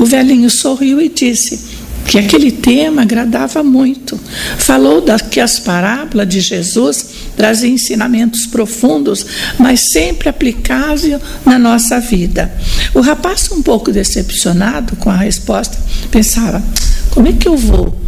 O 0.00 0.04
velhinho 0.04 0.50
sorriu 0.50 1.00
e 1.00 1.08
disse: 1.08 1.72
que 2.06 2.18
aquele 2.18 2.50
tema 2.50 3.02
agradava 3.02 3.62
muito. 3.62 4.18
Falou 4.58 5.00
da, 5.00 5.18
que 5.18 5.40
as 5.40 5.58
parábolas 5.58 6.28
de 6.28 6.40
Jesus 6.40 7.06
traziam 7.36 7.72
ensinamentos 7.72 8.46
profundos, 8.46 9.24
mas 9.58 9.92
sempre 9.92 10.28
aplicáveis 10.28 11.20
na 11.44 11.58
nossa 11.58 12.00
vida. 12.00 12.52
O 12.92 13.00
rapaz, 13.00 13.50
um 13.50 13.62
pouco 13.62 13.90
decepcionado 13.90 14.96
com 14.96 15.10
a 15.10 15.16
resposta, 15.16 15.78
pensava: 16.10 16.62
como 17.10 17.28
é 17.28 17.32
que 17.32 17.48
eu 17.48 17.56
vou 17.56 18.01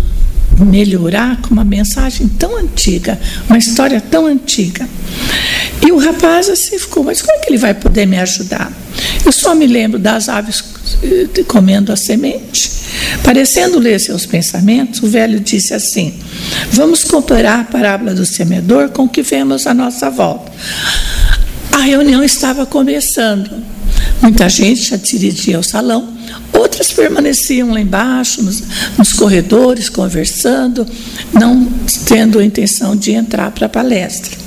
melhorar 0.59 1.41
com 1.41 1.51
uma 1.51 1.65
mensagem 1.65 2.29
tão 2.29 2.57
antiga, 2.57 3.19
uma 3.49 3.59
história 3.59 4.01
tão 4.01 4.27
antiga? 4.27 4.89
E 5.85 5.93
o 5.93 5.99
rapaz 5.99 6.49
assim 6.49 6.79
ficou: 6.79 7.05
mas 7.05 7.23
como 7.23 7.37
é 7.37 7.41
que 7.41 7.51
ele 7.51 7.59
vai 7.59 7.75
poder 7.75 8.07
me 8.07 8.19
ajudar? 8.19 8.73
Eu 9.25 9.33
só 9.33 9.55
me 9.55 9.67
lembro 9.67 9.99
das 9.99 10.29
aves 10.29 10.65
eh, 11.03 11.43
comendo 11.45 11.93
a 11.93 11.97
semente. 11.97 12.73
Parecendo 13.23 13.79
ler 13.79 13.99
seus 13.99 14.27
pensamentos, 14.27 15.03
o 15.03 15.07
velho 15.07 15.41
disse 15.41 15.75
assim: 15.75 16.15
Vamos 16.73 17.05
comparar 17.05 17.61
a 17.61 17.65
parábola 17.65 18.15
do 18.15 18.25
semeador 18.25 18.91
com 18.91 19.05
o 19.05 19.09
que 19.09 19.23
vemos 19.23 19.67
à 19.67 19.75
nossa 19.75 20.11
volta. 20.11 20.53
A 21.73 21.79
reunião 21.79 22.23
estava 22.23 22.65
começando. 22.65 23.51
Muita 24.23 24.49
gente 24.49 24.91
já 24.91 24.97
dirigia 24.97 25.57
ao 25.57 25.63
salão, 25.63 26.14
outras 26.55 26.93
permaneciam 26.93 27.73
lá 27.73 27.81
embaixo, 27.81 28.43
nos, 28.43 28.63
nos 28.97 29.13
corredores, 29.13 29.89
conversando, 29.89 30.87
não 31.33 31.67
tendo 32.07 32.39
a 32.39 32.45
intenção 32.45 32.97
de 32.97 33.13
entrar 33.13 33.51
para 33.51 33.67
a 33.67 33.69
palestra. 33.69 34.45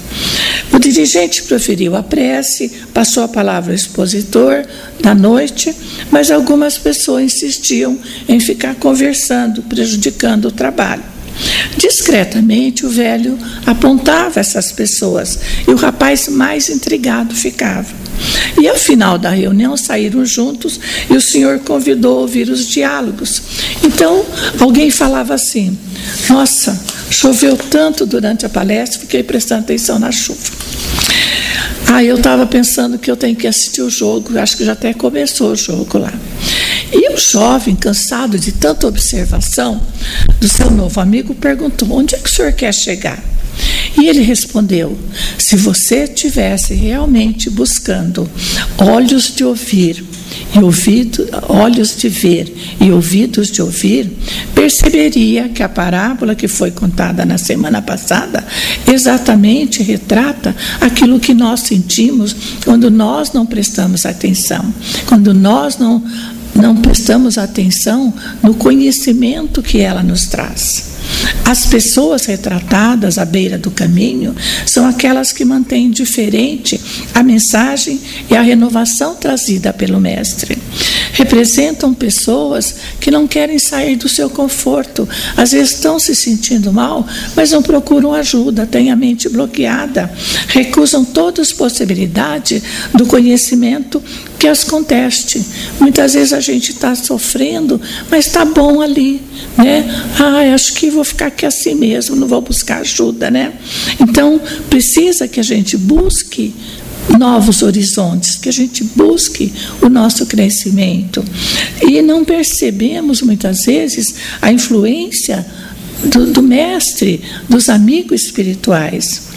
O 0.71 0.79
dirigente 0.79 1.43
proferiu 1.43 1.95
a 1.95 2.03
prece, 2.03 2.69
passou 2.93 3.23
a 3.23 3.27
palavra 3.27 3.71
ao 3.71 3.75
expositor 3.75 4.65
da 4.99 5.13
noite, 5.13 5.73
mas 6.11 6.31
algumas 6.31 6.77
pessoas 6.77 7.23
insistiam 7.23 7.97
em 8.27 8.39
ficar 8.39 8.75
conversando, 8.75 9.61
prejudicando 9.63 10.45
o 10.45 10.51
trabalho. 10.51 11.03
Discretamente, 11.77 12.85
o 12.85 12.89
velho 12.89 13.37
apontava 13.65 14.39
essas 14.39 14.71
pessoas 14.71 15.37
e 15.67 15.71
o 15.71 15.75
rapaz 15.75 16.27
mais 16.27 16.69
intrigado 16.69 17.35
ficava. 17.35 18.06
E 18.59 18.67
ao 18.67 18.75
final 18.75 19.17
da 19.17 19.29
reunião 19.29 19.77
saíram 19.77 20.25
juntos 20.25 20.79
e 21.09 21.15
o 21.15 21.21
senhor 21.21 21.59
convidou 21.59 22.17
a 22.17 22.21
ouvir 22.21 22.49
os 22.49 22.67
diálogos. 22.67 23.41
Então, 23.83 24.25
alguém 24.59 24.89
falava 24.89 25.33
assim: 25.33 25.77
Nossa, 26.29 26.79
choveu 27.09 27.55
tanto 27.55 28.05
durante 28.05 28.45
a 28.45 28.49
palestra, 28.49 28.99
fiquei 28.99 29.23
prestando 29.23 29.61
atenção 29.61 29.99
na 29.99 30.11
chuva. 30.11 30.39
Ah, 31.89 32.03
eu 32.03 32.17
estava 32.17 32.45
pensando 32.45 32.99
que 32.99 33.09
eu 33.09 33.15
tenho 33.15 33.35
que 33.35 33.47
assistir 33.47 33.81
o 33.81 33.89
jogo, 33.89 34.37
acho 34.37 34.57
que 34.57 34.65
já 34.65 34.73
até 34.73 34.93
começou 34.93 35.51
o 35.51 35.55
jogo 35.55 35.97
lá. 35.97 36.13
E 36.91 37.13
o 37.13 37.17
jovem, 37.17 37.75
cansado 37.75 38.37
de 38.37 38.51
tanta 38.51 38.87
observação 38.87 39.81
do 40.39 40.47
seu 40.49 40.69
novo 40.69 40.99
amigo, 40.99 41.33
perguntou: 41.33 41.89
onde 41.91 42.15
é 42.15 42.17
que 42.17 42.29
o 42.29 42.31
senhor 42.31 42.51
quer 42.53 42.73
chegar? 42.73 43.23
E 43.97 44.07
ele 44.07 44.21
respondeu: 44.21 44.97
se 45.37 45.55
você 45.55 46.03
estivesse 46.03 46.73
realmente 46.73 47.49
buscando 47.49 48.29
olhos 48.77 49.33
de 49.35 49.43
ouvir 49.43 50.03
e 50.53 50.59
ouvido, 50.59 51.27
olhos 51.49 51.95
de 51.97 52.07
ver 52.07 52.53
e 52.79 52.91
ouvidos 52.91 53.49
de 53.49 53.61
ouvir, 53.61 54.11
perceberia 54.53 55.49
que 55.49 55.63
a 55.63 55.69
parábola 55.69 56.35
que 56.35 56.47
foi 56.47 56.71
contada 56.71 57.25
na 57.25 57.37
semana 57.37 57.81
passada 57.81 58.45
exatamente 58.87 59.81
retrata 59.81 60.55
aquilo 60.79 61.19
que 61.19 61.33
nós 61.33 61.61
sentimos 61.61 62.35
quando 62.63 62.91
nós 62.91 63.33
não 63.33 63.45
prestamos 63.45 64.05
atenção, 64.05 64.73
quando 65.05 65.33
nós 65.33 65.77
não, 65.77 66.03
não 66.55 66.75
prestamos 66.75 67.37
atenção 67.37 68.13
no 68.43 68.53
conhecimento 68.53 69.61
que 69.61 69.79
ela 69.79 70.03
nos 70.03 70.27
traz. 70.27 70.96
As 71.45 71.65
pessoas 71.65 72.25
retratadas 72.25 73.17
à 73.17 73.25
beira 73.25 73.57
do 73.57 73.71
caminho 73.71 74.35
são 74.65 74.85
aquelas 74.87 75.31
que 75.31 75.45
mantêm 75.45 75.89
diferente 75.89 76.79
a 77.13 77.23
mensagem 77.23 77.99
e 78.29 78.35
a 78.35 78.41
renovação 78.41 79.15
trazida 79.15 79.71
pelo 79.71 79.99
Mestre. 79.99 80.57
Representam 81.13 81.93
pessoas 81.93 82.75
que 82.99 83.09
não 83.09 83.27
querem 83.27 83.57
sair 83.57 83.95
do 83.95 84.09
seu 84.09 84.29
conforto, 84.29 85.07
às 85.35 85.51
vezes 85.51 85.75
estão 85.75 85.99
se 85.99 86.13
sentindo 86.13 86.71
mal, 86.71 87.07
mas 87.35 87.51
não 87.51 87.63
procuram 87.63 88.13
ajuda, 88.13 88.67
têm 88.67 88.91
a 88.91 88.95
mente 88.95 89.29
bloqueada, 89.29 90.11
recusam 90.49 91.03
todas 91.03 91.47
as 91.47 91.53
possibilidades 91.53 92.61
do 92.93 93.05
conhecimento 93.05 94.03
que 94.37 94.47
as 94.47 94.63
conteste. 94.63 95.43
Muitas 95.79 96.13
vezes 96.13 96.33
a 96.33 96.39
gente 96.39 96.71
está 96.71 96.93
sofrendo, 96.93 97.81
mas 98.09 98.27
está 98.27 98.45
bom 98.45 98.81
ali, 98.81 99.21
né? 99.57 99.85
Ah, 100.19 100.53
acho 100.53 100.73
que 100.73 100.89
vou 100.97 101.05
ficar 101.05 101.27
aqui 101.27 101.45
assim 101.45 101.75
mesmo, 101.75 102.15
não 102.15 102.27
vou 102.27 102.41
buscar 102.41 102.81
ajuda, 102.81 103.29
né? 103.31 103.53
Então, 103.99 104.39
precisa 104.69 105.27
que 105.27 105.39
a 105.39 105.43
gente 105.43 105.77
busque 105.77 106.53
novos 107.17 107.61
horizontes, 107.61 108.35
que 108.35 108.49
a 108.49 108.51
gente 108.51 108.83
busque 108.83 109.53
o 109.81 109.89
nosso 109.89 110.25
crescimento. 110.25 111.23
E 111.81 112.01
não 112.01 112.25
percebemos 112.25 113.21
muitas 113.21 113.65
vezes 113.65 114.15
a 114.41 114.51
influência 114.51 115.45
do, 116.03 116.27
do 116.27 116.41
mestre, 116.41 117.21
dos 117.47 117.69
amigos 117.69 118.25
espirituais. 118.25 119.27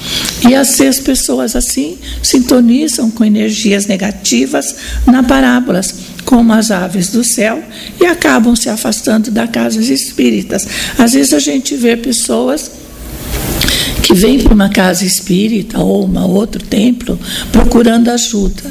E 0.49 0.55
às 0.55 0.79
vezes 0.79 1.01
pessoas 1.01 1.55
assim 1.55 1.99
sintonizam 2.23 3.11
com 3.11 3.25
energias 3.25 3.87
negativas 3.87 4.75
na 5.07 5.23
parábolas, 5.23 5.94
como 6.25 6.53
as 6.53 6.71
aves 6.71 7.09
do 7.11 7.25
céu, 7.25 7.63
e 8.01 8.07
acabam 8.07 8.55
se 8.55 8.69
afastando 8.69 9.31
das 9.31 9.51
casas 9.51 9.89
espíritas. 9.89 10.67
Às 10.99 11.13
vezes 11.13 11.33
a 11.33 11.39
gente 11.39 11.77
vê 11.77 11.97
pessoas 11.97 12.80
que 14.03 14.14
vem 14.14 14.40
para 14.40 14.55
uma 14.55 14.68
casa 14.68 15.05
espírita 15.05 15.79
ou 15.79 16.07
um 16.07 16.18
outro 16.31 16.62
templo 16.62 17.18
procurando 17.53 18.09
ajuda. 18.09 18.62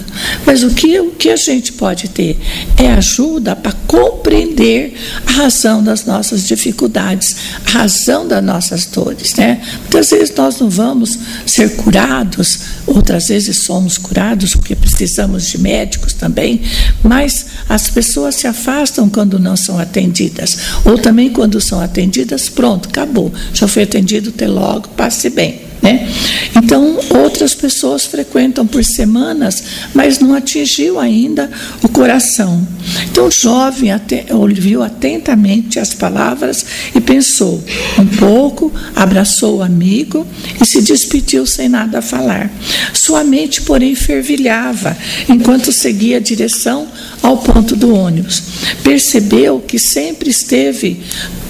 Mas 0.45 0.63
o 0.63 0.71
que, 0.71 0.99
o 0.99 1.11
que 1.11 1.29
a 1.29 1.35
gente 1.35 1.73
pode 1.73 2.09
ter 2.09 2.37
é 2.77 2.91
ajuda 2.91 3.55
para 3.55 3.71
compreender 3.87 4.93
a 5.25 5.31
razão 5.31 5.83
das 5.83 6.05
nossas 6.05 6.47
dificuldades, 6.47 7.35
a 7.65 7.71
razão 7.71 8.27
das 8.27 8.43
nossas 8.43 8.85
dores. 8.85 9.33
Né? 9.35 9.61
Muitas 9.81 10.09
vezes 10.09 10.35
nós 10.35 10.59
não 10.59 10.69
vamos 10.69 11.17
ser 11.45 11.75
curados, 11.75 12.59
outras 12.85 13.27
vezes 13.27 13.63
somos 13.63 13.97
curados 13.97 14.53
porque 14.55 14.75
precisamos 14.75 15.47
de 15.47 15.57
médicos 15.59 16.13
também, 16.13 16.61
mas 17.03 17.45
as 17.67 17.89
pessoas 17.89 18.35
se 18.35 18.47
afastam 18.47 19.09
quando 19.09 19.39
não 19.39 19.55
são 19.55 19.77
atendidas, 19.79 20.57
ou 20.85 20.97
também 20.97 21.29
quando 21.29 21.59
são 21.59 21.79
atendidas, 21.79 22.49
pronto, 22.49 22.89
acabou, 22.89 23.31
já 23.53 23.67
foi 23.67 23.83
atendido, 23.83 24.29
até 24.29 24.47
logo, 24.47 24.78
passe 24.81 25.29
bem. 25.29 25.69
Né? 25.81 26.09
Então, 26.57 26.99
outras 27.09 27.55
pessoas 27.55 28.05
frequentam 28.05 28.67
por 28.67 28.83
semanas, 28.83 29.63
mas 29.93 30.19
não 30.19 30.33
atingiu 30.33 30.99
ainda 30.99 31.49
o 31.81 31.87
coração. 31.87 32.67
Então, 33.09 33.27
o 33.27 33.31
jovem 33.31 33.89
ouviu 34.31 34.83
atentamente 34.83 35.79
as 35.79 35.93
palavras 35.93 36.65
e 36.93 36.99
pensou 36.99 37.63
um 37.97 38.05
pouco, 38.05 38.73
abraçou 38.95 39.57
o 39.57 39.63
amigo 39.63 40.27
e 40.61 40.65
se 40.65 40.81
despediu 40.81 41.45
sem 41.45 41.69
nada 41.69 42.01
falar. 42.01 42.51
Sua 42.93 43.23
mente, 43.23 43.61
porém, 43.61 43.95
fervilhava 43.95 44.97
enquanto 45.29 45.71
seguia 45.71 46.17
a 46.17 46.21
direção 46.21 46.87
ao 47.23 47.37
ponto 47.37 47.75
do 47.75 47.95
ônibus. 47.95 48.43
Percebeu 48.83 49.59
que 49.59 49.79
sempre 49.79 50.29
esteve 50.29 51.01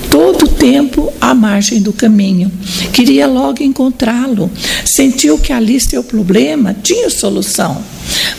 todo 0.09 0.45
o 0.45 0.47
tempo 0.47 1.13
à 1.21 1.33
margem 1.33 1.81
do 1.81 1.93
caminho. 1.93 2.51
Queria 2.91 3.27
logo 3.27 3.63
encontrá-lo. 3.63 4.49
Sentiu 4.85 5.37
que 5.37 5.53
ali 5.53 5.79
seu 5.79 6.03
problema 6.03 6.75
tinha 6.81 7.09
solução. 7.09 7.81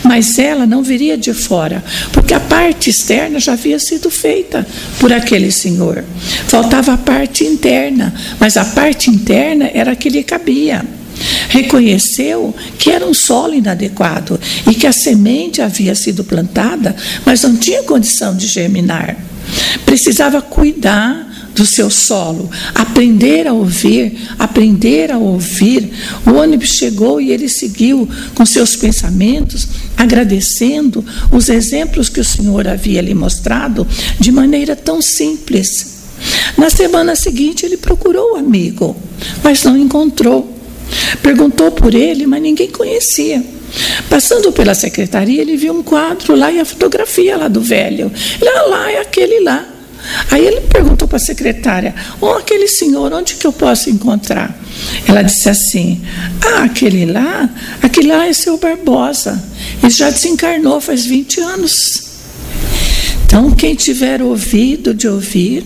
Mas 0.03 0.37
ela 0.37 0.65
não 0.65 0.83
viria 0.83 1.17
de 1.17 1.33
fora, 1.33 1.83
porque 2.11 2.33
a 2.33 2.39
parte 2.39 2.89
externa 2.89 3.39
já 3.39 3.53
havia 3.53 3.79
sido 3.79 4.09
feita 4.09 4.67
por 4.99 5.13
aquele 5.13 5.51
senhor. 5.51 6.03
Faltava 6.47 6.93
a 6.93 6.97
parte 6.97 7.45
interna, 7.45 8.13
mas 8.39 8.57
a 8.57 8.65
parte 8.65 9.09
interna 9.09 9.69
era 9.73 9.93
a 9.93 9.95
que 9.95 10.09
lhe 10.09 10.23
cabia. 10.23 10.83
Reconheceu 11.49 12.55
que 12.77 12.89
era 12.89 13.05
um 13.05 13.13
solo 13.13 13.53
inadequado 13.53 14.39
e 14.69 14.75
que 14.75 14.87
a 14.87 14.91
semente 14.91 15.61
havia 15.61 15.95
sido 15.95 16.23
plantada, 16.23 16.95
mas 17.25 17.41
não 17.43 17.55
tinha 17.55 17.83
condição 17.83 18.35
de 18.35 18.47
germinar. 18.47 19.17
Precisava 19.85 20.41
cuidar 20.41 21.29
do 21.55 21.65
seu 21.65 21.89
solo, 21.89 22.49
aprender 22.73 23.47
a 23.47 23.53
ouvir, 23.53 24.17
aprender 24.39 25.11
a 25.11 25.17
ouvir. 25.17 25.91
O 26.25 26.31
ônibus 26.31 26.69
chegou 26.69 27.19
e 27.19 27.31
ele 27.31 27.49
seguiu 27.49 28.07
com 28.33 28.45
seus 28.45 28.75
pensamentos, 28.75 29.67
agradecendo 29.97 31.03
os 31.31 31.49
exemplos 31.49 32.09
que 32.09 32.19
o 32.19 32.25
Senhor 32.25 32.67
havia 32.67 33.01
lhe 33.01 33.13
mostrado 33.13 33.87
de 34.19 34.31
maneira 34.31 34.75
tão 34.75 35.01
simples. 35.01 36.01
Na 36.57 36.69
semana 36.69 37.15
seguinte, 37.15 37.65
ele 37.65 37.77
procurou 37.77 38.33
o 38.33 38.35
amigo, 38.37 38.95
mas 39.43 39.63
não 39.63 39.77
encontrou. 39.77 40.60
Perguntou 41.21 41.71
por 41.71 41.93
ele, 41.93 42.25
mas 42.25 42.41
ninguém 42.41 42.69
conhecia. 42.69 43.43
Passando 44.09 44.51
pela 44.51 44.73
secretaria, 44.73 45.41
ele 45.41 45.55
viu 45.55 45.73
um 45.73 45.83
quadro 45.83 46.35
lá 46.35 46.51
e 46.51 46.59
a 46.59 46.65
fotografia 46.65 47.37
lá 47.37 47.47
do 47.47 47.61
velho. 47.61 48.11
Ele, 48.39 48.49
ah, 48.49 48.63
lá 48.63 48.91
é 48.91 48.99
aquele 48.99 49.39
lá. 49.39 49.65
Aí 50.29 50.45
ele 50.45 50.61
perguntou 50.61 51.07
para 51.07 51.17
a 51.17 51.19
secretária: 51.19 51.93
oh, 52.19 52.31
aquele 52.31 52.67
senhor, 52.67 53.13
onde 53.13 53.35
que 53.35 53.45
eu 53.45 53.53
posso 53.53 53.89
encontrar? 53.89 54.57
Ela 55.07 55.21
disse 55.21 55.47
assim: 55.47 56.01
Ah, 56.43 56.63
aquele 56.63 57.05
lá, 57.05 57.49
aquele 57.81 58.07
lá 58.07 58.27
é 58.27 58.33
seu 58.33 58.57
Barbosa. 58.57 59.41
Ele 59.81 59.91
já 59.91 60.09
desencarnou 60.09 60.81
faz 60.81 61.05
20 61.05 61.39
anos. 61.41 62.11
Então, 63.25 63.51
quem 63.51 63.75
tiver 63.75 64.21
ouvido 64.21 64.93
de 64.93 65.07
ouvir 65.07 65.63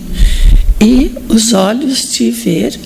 e 0.80 1.10
os 1.28 1.52
olhos 1.52 2.12
de 2.12 2.30
ver, 2.30 2.78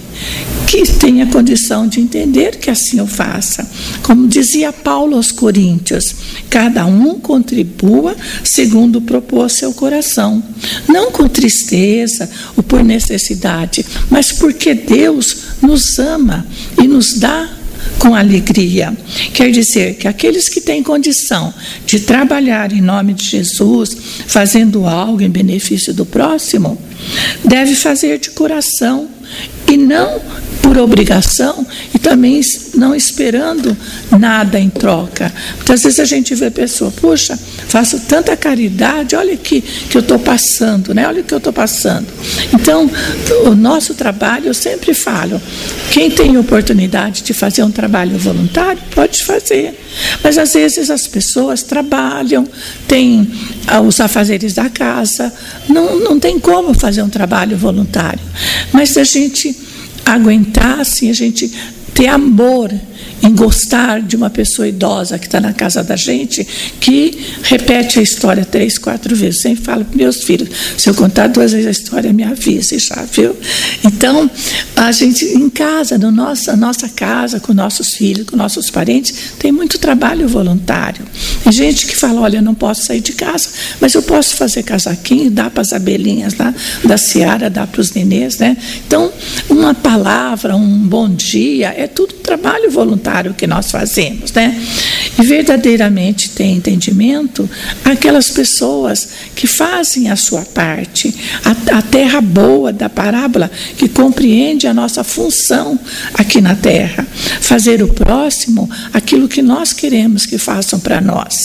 que 0.67 0.85
tenha 0.93 1.27
condição 1.27 1.87
de 1.87 2.01
entender 2.01 2.57
que 2.59 2.71
assim 2.71 3.01
o 3.01 3.07
faça. 3.07 3.69
Como 4.03 4.29
dizia 4.29 4.73
Paulo 4.73 5.17
aos 5.17 5.33
Coríntios, 5.33 6.15
cada 6.49 6.87
um 6.87 7.19
contribua 7.19 8.17
segundo 8.45 9.01
propôs 9.01 9.55
seu 9.55 9.73
coração, 9.73 10.43
não 10.89 11.11
com 11.11 11.29
tristeza 11.29 12.31
ou 12.57 12.63
por 12.63 12.85
necessidade, 12.85 13.85
mas 14.09 14.33
porque 14.33 14.75
Deus 14.75 15.37
nos 15.61 15.99
ama 15.99 16.47
e 16.81 16.87
nos 16.87 17.15
dá 17.15 17.60
com 17.99 18.15
alegria. 18.15 18.97
Quer 19.33 19.51
dizer 19.51 19.95
que 19.95 20.09
aqueles 20.09 20.49
que 20.49 20.61
têm 20.61 20.83
condição 20.83 21.53
de 21.87 22.01
trabalhar 22.01 22.73
em 22.73 22.81
nome 22.81 23.15
de 23.15 23.25
Jesus, 23.25 23.97
fazendo 24.27 24.87
algo 24.87 25.21
em 25.21 25.29
benefício 25.29 25.93
do 25.93 26.07
próximo, 26.07 26.79
deve 27.45 27.75
fazer 27.75 28.19
de 28.19 28.31
coração 28.31 29.09
e 29.69 29.77
não 29.77 30.21
por 30.63 30.79
obrigação 30.79 31.67
e 31.95 31.99
também 31.99 32.41
não 32.75 32.95
esperando 32.95 33.77
nada 34.19 34.59
em 34.59 34.69
troca. 34.69 35.33
Muitas 35.57 35.83
vezes 35.83 36.01
a 36.01 36.05
gente 36.05 36.35
vê 36.35 36.47
a 36.47 36.51
pessoa, 36.51 36.91
puxa, 36.91 37.39
faço 37.69 38.01
tanta 38.01 38.37
caridade, 38.37 39.17
olha 39.17 39.35
aqui 39.35 39.61
que 39.61 39.97
eu 39.97 40.01
estou 40.01 40.19
passando, 40.19 40.95
né? 40.95 41.07
olha 41.07 41.21
o 41.21 41.25
que 41.25 41.35
eu 41.35 41.39
estou 41.39 41.53
passando. 41.53 42.07
Então, 42.53 42.91
o 43.45 43.55
nosso 43.55 43.95
trabalho, 43.95 44.47
eu 44.47 44.55
sempre 44.55 44.95
falo, 44.95 45.41
quem 45.91 46.11
tem 46.11 46.37
oportunidade 46.37 47.23
de 47.23 47.33
fazer 47.33 47.63
um 47.63 47.71
trabalho 47.71 48.19
voluntário, 48.19 48.81
pode 48.95 49.25
fazer. 49.25 49.79
Mas 50.23 50.39
às 50.39 50.53
vezes 50.53 50.91
as 50.91 51.07
pessoas 51.07 51.63
trabalham, 51.63 52.47
têm 52.87 53.29
ah, 53.67 53.81
os 53.81 54.01
afazeres 54.01 54.55
da 54.55 54.69
casa, 54.69 55.33
não, 55.69 55.99
não 55.99 56.21
tem 56.21 56.39
como 56.39 56.73
fazer 56.75 57.03
um 57.03 57.09
trabalho 57.09 57.57
voluntário. 57.57 58.21
Mas 58.73 58.97
a 58.97 59.05
gente 59.05 59.70
aguentar, 60.05 60.81
assim, 60.81 61.11
a 61.11 61.13
gente 61.13 61.51
ter 62.01 62.07
amor 62.07 62.73
em 63.23 63.35
gostar 63.35 64.01
de 64.01 64.17
uma 64.17 64.31
pessoa 64.31 64.67
idosa 64.67 65.19
que 65.19 65.27
está 65.27 65.41
na 65.41 65.53
casa 65.53 65.83
da 65.83 65.95
gente, 65.95 66.47
que 66.81 67.27
repete 67.43 67.99
a 67.99 68.03
história 68.03 68.45
três, 68.45 68.79
quatro 68.79 69.15
vezes. 69.15 69.43
Sempre 69.43 69.65
falo 69.65 69.85
para 69.85 69.97
meus 69.97 70.25
filhos: 70.25 70.49
se 70.79 70.89
eu 70.89 70.95
contar 70.95 71.27
duas 71.27 71.53
vezes 71.53 71.67
a 71.67 71.71
história, 71.71 72.13
me 72.13 72.25
avise 72.25 72.79
já, 72.79 73.05
viu? 73.13 73.37
Então, 73.85 74.31
a 74.75 74.91
gente, 74.93 75.25
em 75.27 75.51
casa, 75.51 75.99
no 75.99 76.11
nossa, 76.11 76.57
nossa 76.57 76.89
casa, 76.89 77.39
com 77.39 77.53
nossos 77.53 77.95
filhos, 77.95 78.27
com 78.27 78.37
nossos 78.37 78.71
parentes, 78.71 79.35
tem 79.39 79.53
muito 79.53 79.79
trabalho 79.79 80.27
voluntário. 80.27 81.05
Tem 81.45 81.53
gente 81.53 81.87
que 81.87 81.97
fala: 81.97 82.23
olha, 82.23 82.39
eu 82.39 82.43
não 82.43 82.55
posso 82.55 82.85
sair 82.85 83.01
de 83.01 83.13
casa, 83.13 83.51
mas 83.81 83.93
eu 83.93 84.03
posso 84.03 84.35
fazer 84.37 84.63
casaquinho, 84.63 85.31
dar 85.31 85.51
para 85.51 85.61
as 85.61 85.75
abelhinhas 85.75 86.35
lá 86.39 86.55
da 86.85 86.97
Seara, 86.97 87.51
dar 87.51 87.67
para 87.67 87.83
os 87.83 87.93
nenês, 87.93 88.39
né? 88.39 88.57
Então, 88.87 89.13
uma 89.51 89.75
palavra, 89.75 90.57
um 90.57 90.79
bom 90.79 91.09
dia, 91.09 91.75
é 91.77 91.90
tudo 91.95 92.15
trabalho 92.15 92.71
voluntário 92.71 93.35
que 93.35 93.47
nós 93.47 93.71
fazemos, 93.71 94.33
né? 94.33 94.57
E 95.19 95.23
verdadeiramente 95.23 96.31
tem 96.31 96.57
entendimento 96.57 97.49
aquelas 97.85 98.31
pessoas 98.31 99.09
que 99.35 99.47
fazem 99.47 100.11
a 100.11 100.17
sua 100.17 100.43
parte, 100.43 101.15
a, 101.45 101.79
a 101.79 101.83
terra 101.83 102.21
boa 102.21 102.73
da 102.73 102.89
parábola, 102.89 103.51
que 103.77 103.89
compreende 103.89 104.67
a 104.67 104.75
nossa 104.75 105.03
função 105.03 105.79
aqui 106.15 106.41
na 106.41 106.55
terra, 106.55 107.07
fazer 107.41 107.83
o 107.83 107.89
próximo 107.89 108.71
aquilo 108.93 109.29
que 109.29 109.43
nós 109.43 109.73
queremos 109.73 110.27
que 110.27 110.39
façam 110.39 110.79
para 110.79 111.01
nós. 111.01 111.39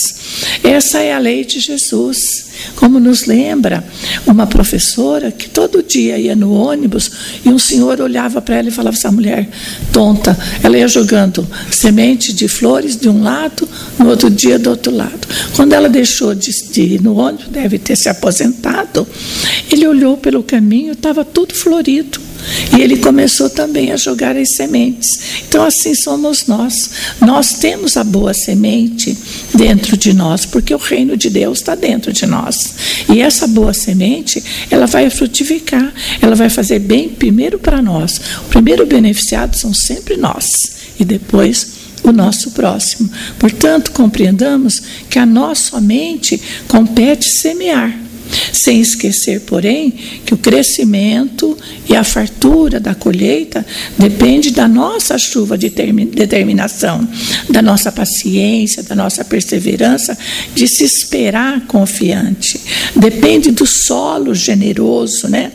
Essa 0.63 0.99
é 0.99 1.13
a 1.13 1.19
lei 1.19 1.43
de 1.43 1.60
Jesus. 1.60 2.54
Como 2.75 2.99
nos 2.99 3.25
lembra 3.25 3.83
uma 4.25 4.47
professora 4.47 5.31
que 5.31 5.49
todo 5.49 5.83
dia 5.83 6.17
ia 6.17 6.35
no 6.35 6.53
ônibus 6.53 7.11
e 7.43 7.49
um 7.49 7.59
senhor 7.59 8.01
olhava 8.01 8.41
para 8.41 8.55
ela 8.55 8.69
e 8.69 8.71
falava: 8.71 8.95
essa 8.95 9.11
mulher 9.11 9.49
tonta. 9.91 10.37
Ela 10.63 10.77
ia 10.77 10.87
jogando 10.87 11.47
semente 11.71 12.33
de 12.33 12.47
flores 12.47 12.95
de 12.95 13.09
um 13.09 13.23
lado, 13.23 13.67
no 13.97 14.09
outro 14.09 14.29
dia 14.29 14.57
do 14.59 14.69
outro 14.69 14.95
lado. 14.95 15.27
Quando 15.55 15.73
ela 15.73 15.89
deixou 15.89 16.33
de, 16.35 16.51
de 16.71 16.81
ir 16.81 17.01
no 17.01 17.15
ônibus, 17.17 17.47
deve 17.47 17.77
ter 17.79 17.95
se 17.95 18.09
aposentado, 18.09 19.07
ele 19.71 19.87
olhou 19.87 20.17
pelo 20.17 20.43
caminho, 20.43 20.93
estava 20.93 21.23
tudo 21.23 21.53
florido. 21.53 22.24
E 22.77 22.81
ele 22.81 22.97
começou 22.97 23.49
também 23.49 23.91
a 23.91 23.97
jogar 23.97 24.36
as 24.36 24.55
sementes. 24.55 25.19
Então, 25.47 25.63
assim 25.63 25.93
somos 25.95 26.47
nós. 26.47 26.89
Nós 27.21 27.53
temos 27.53 27.97
a 27.97 28.03
boa 28.03 28.34
semente 28.34 29.17
dentro 29.53 29.97
de 29.97 30.13
nós, 30.13 30.45
porque 30.45 30.73
o 30.73 30.77
reino 30.77 31.15
de 31.17 31.29
Deus 31.29 31.60
está 31.60 31.75
dentro 31.75 32.12
de 32.12 32.25
nós. 32.25 32.75
E 33.13 33.21
essa 33.21 33.47
boa 33.47 33.73
semente, 33.73 34.43
ela 34.69 34.86
vai 34.86 35.10
frutificar, 35.10 35.93
ela 36.21 36.36
vai 36.36 36.49
fazer 36.49 36.79
bem 36.79 37.10
primeiro 37.10 37.60
para 37.60 37.81
nós. 37.81 38.19
O 38.45 38.49
primeiro 38.49 38.86
beneficiado 38.86 39.58
são 39.58 39.73
sempre 39.73 40.17
nós. 40.17 40.47
E 40.99 41.05
depois 41.05 41.86
o 42.03 42.12
nosso 42.12 42.51
próximo. 42.51 43.10
Portanto, 43.39 43.91
compreendamos 43.91 44.81
que 45.10 45.19
a 45.19 45.25
nossa 45.25 45.81
mente 45.81 46.39
compete 46.67 47.25
semear. 47.25 48.04
Sem 48.51 48.81
esquecer, 48.81 49.41
porém, 49.41 49.91
que 50.25 50.33
o 50.33 50.38
crescimento 50.38 51.57
e 51.88 51.95
a 51.95 52.03
fartura 52.03 52.79
da 52.79 52.95
colheita 52.95 53.65
depende 53.97 54.51
da 54.51 54.67
nossa 54.67 55.17
chuva 55.17 55.57
de 55.57 55.69
determinação, 55.69 57.07
da 57.49 57.61
nossa 57.61 57.91
paciência, 57.91 58.83
da 58.83 58.95
nossa 58.95 59.23
perseverança, 59.23 60.17
de 60.53 60.67
se 60.67 60.83
esperar 60.83 61.61
confiante. 61.67 62.59
Depende 62.95 63.51
do 63.51 63.65
solo 63.65 64.33
generoso, 64.33 65.27
né? 65.27 65.51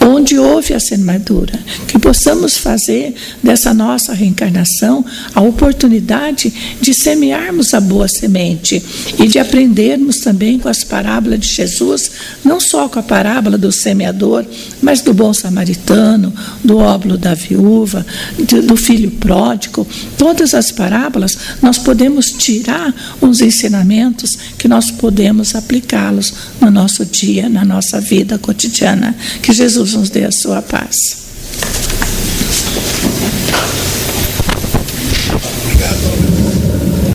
Onde 0.00 0.38
houve 0.38 0.74
a 0.74 0.80
semeadura. 0.80 1.58
Que 1.86 1.98
possamos 1.98 2.56
fazer 2.56 3.14
dessa 3.42 3.72
nossa 3.72 4.12
reencarnação 4.12 5.04
a 5.34 5.40
oportunidade 5.40 6.52
de 6.80 6.94
semearmos 6.94 7.74
a 7.74 7.80
boa 7.80 8.08
semente 8.08 8.82
e 9.18 9.28
de 9.28 9.38
aprendermos 9.38 10.18
também 10.20 10.58
com 10.58 10.68
as 10.68 10.82
parábolas 10.82 11.40
de 11.40 11.48
Jesus 11.48 11.99
Jesus, 12.00 12.10
não 12.44 12.58
só 12.58 12.88
com 12.88 12.98
a 12.98 13.02
parábola 13.02 13.58
do 13.58 13.70
semeador, 13.70 14.44
mas 14.80 15.00
do 15.00 15.12
bom 15.12 15.34
samaritano, 15.34 16.32
do 16.64 16.78
óbolo 16.78 17.18
da 17.18 17.34
viúva, 17.34 18.06
do 18.66 18.76
filho 18.76 19.10
pródigo. 19.12 19.86
Todas 20.16 20.54
as 20.54 20.72
parábolas 20.72 21.36
nós 21.60 21.78
podemos 21.78 22.26
tirar 22.26 22.94
uns 23.20 23.40
ensinamentos 23.40 24.38
que 24.56 24.68
nós 24.68 24.90
podemos 24.90 25.54
aplicá-los 25.54 26.32
no 26.60 26.70
nosso 26.70 27.04
dia, 27.04 27.48
na 27.48 27.64
nossa 27.64 28.00
vida 28.00 28.38
cotidiana. 28.38 29.14
Que 29.42 29.52
Jesus 29.52 29.94
nos 29.94 30.10
dê 30.10 30.24
a 30.24 30.32
sua 30.32 30.62
paz. 30.62 31.20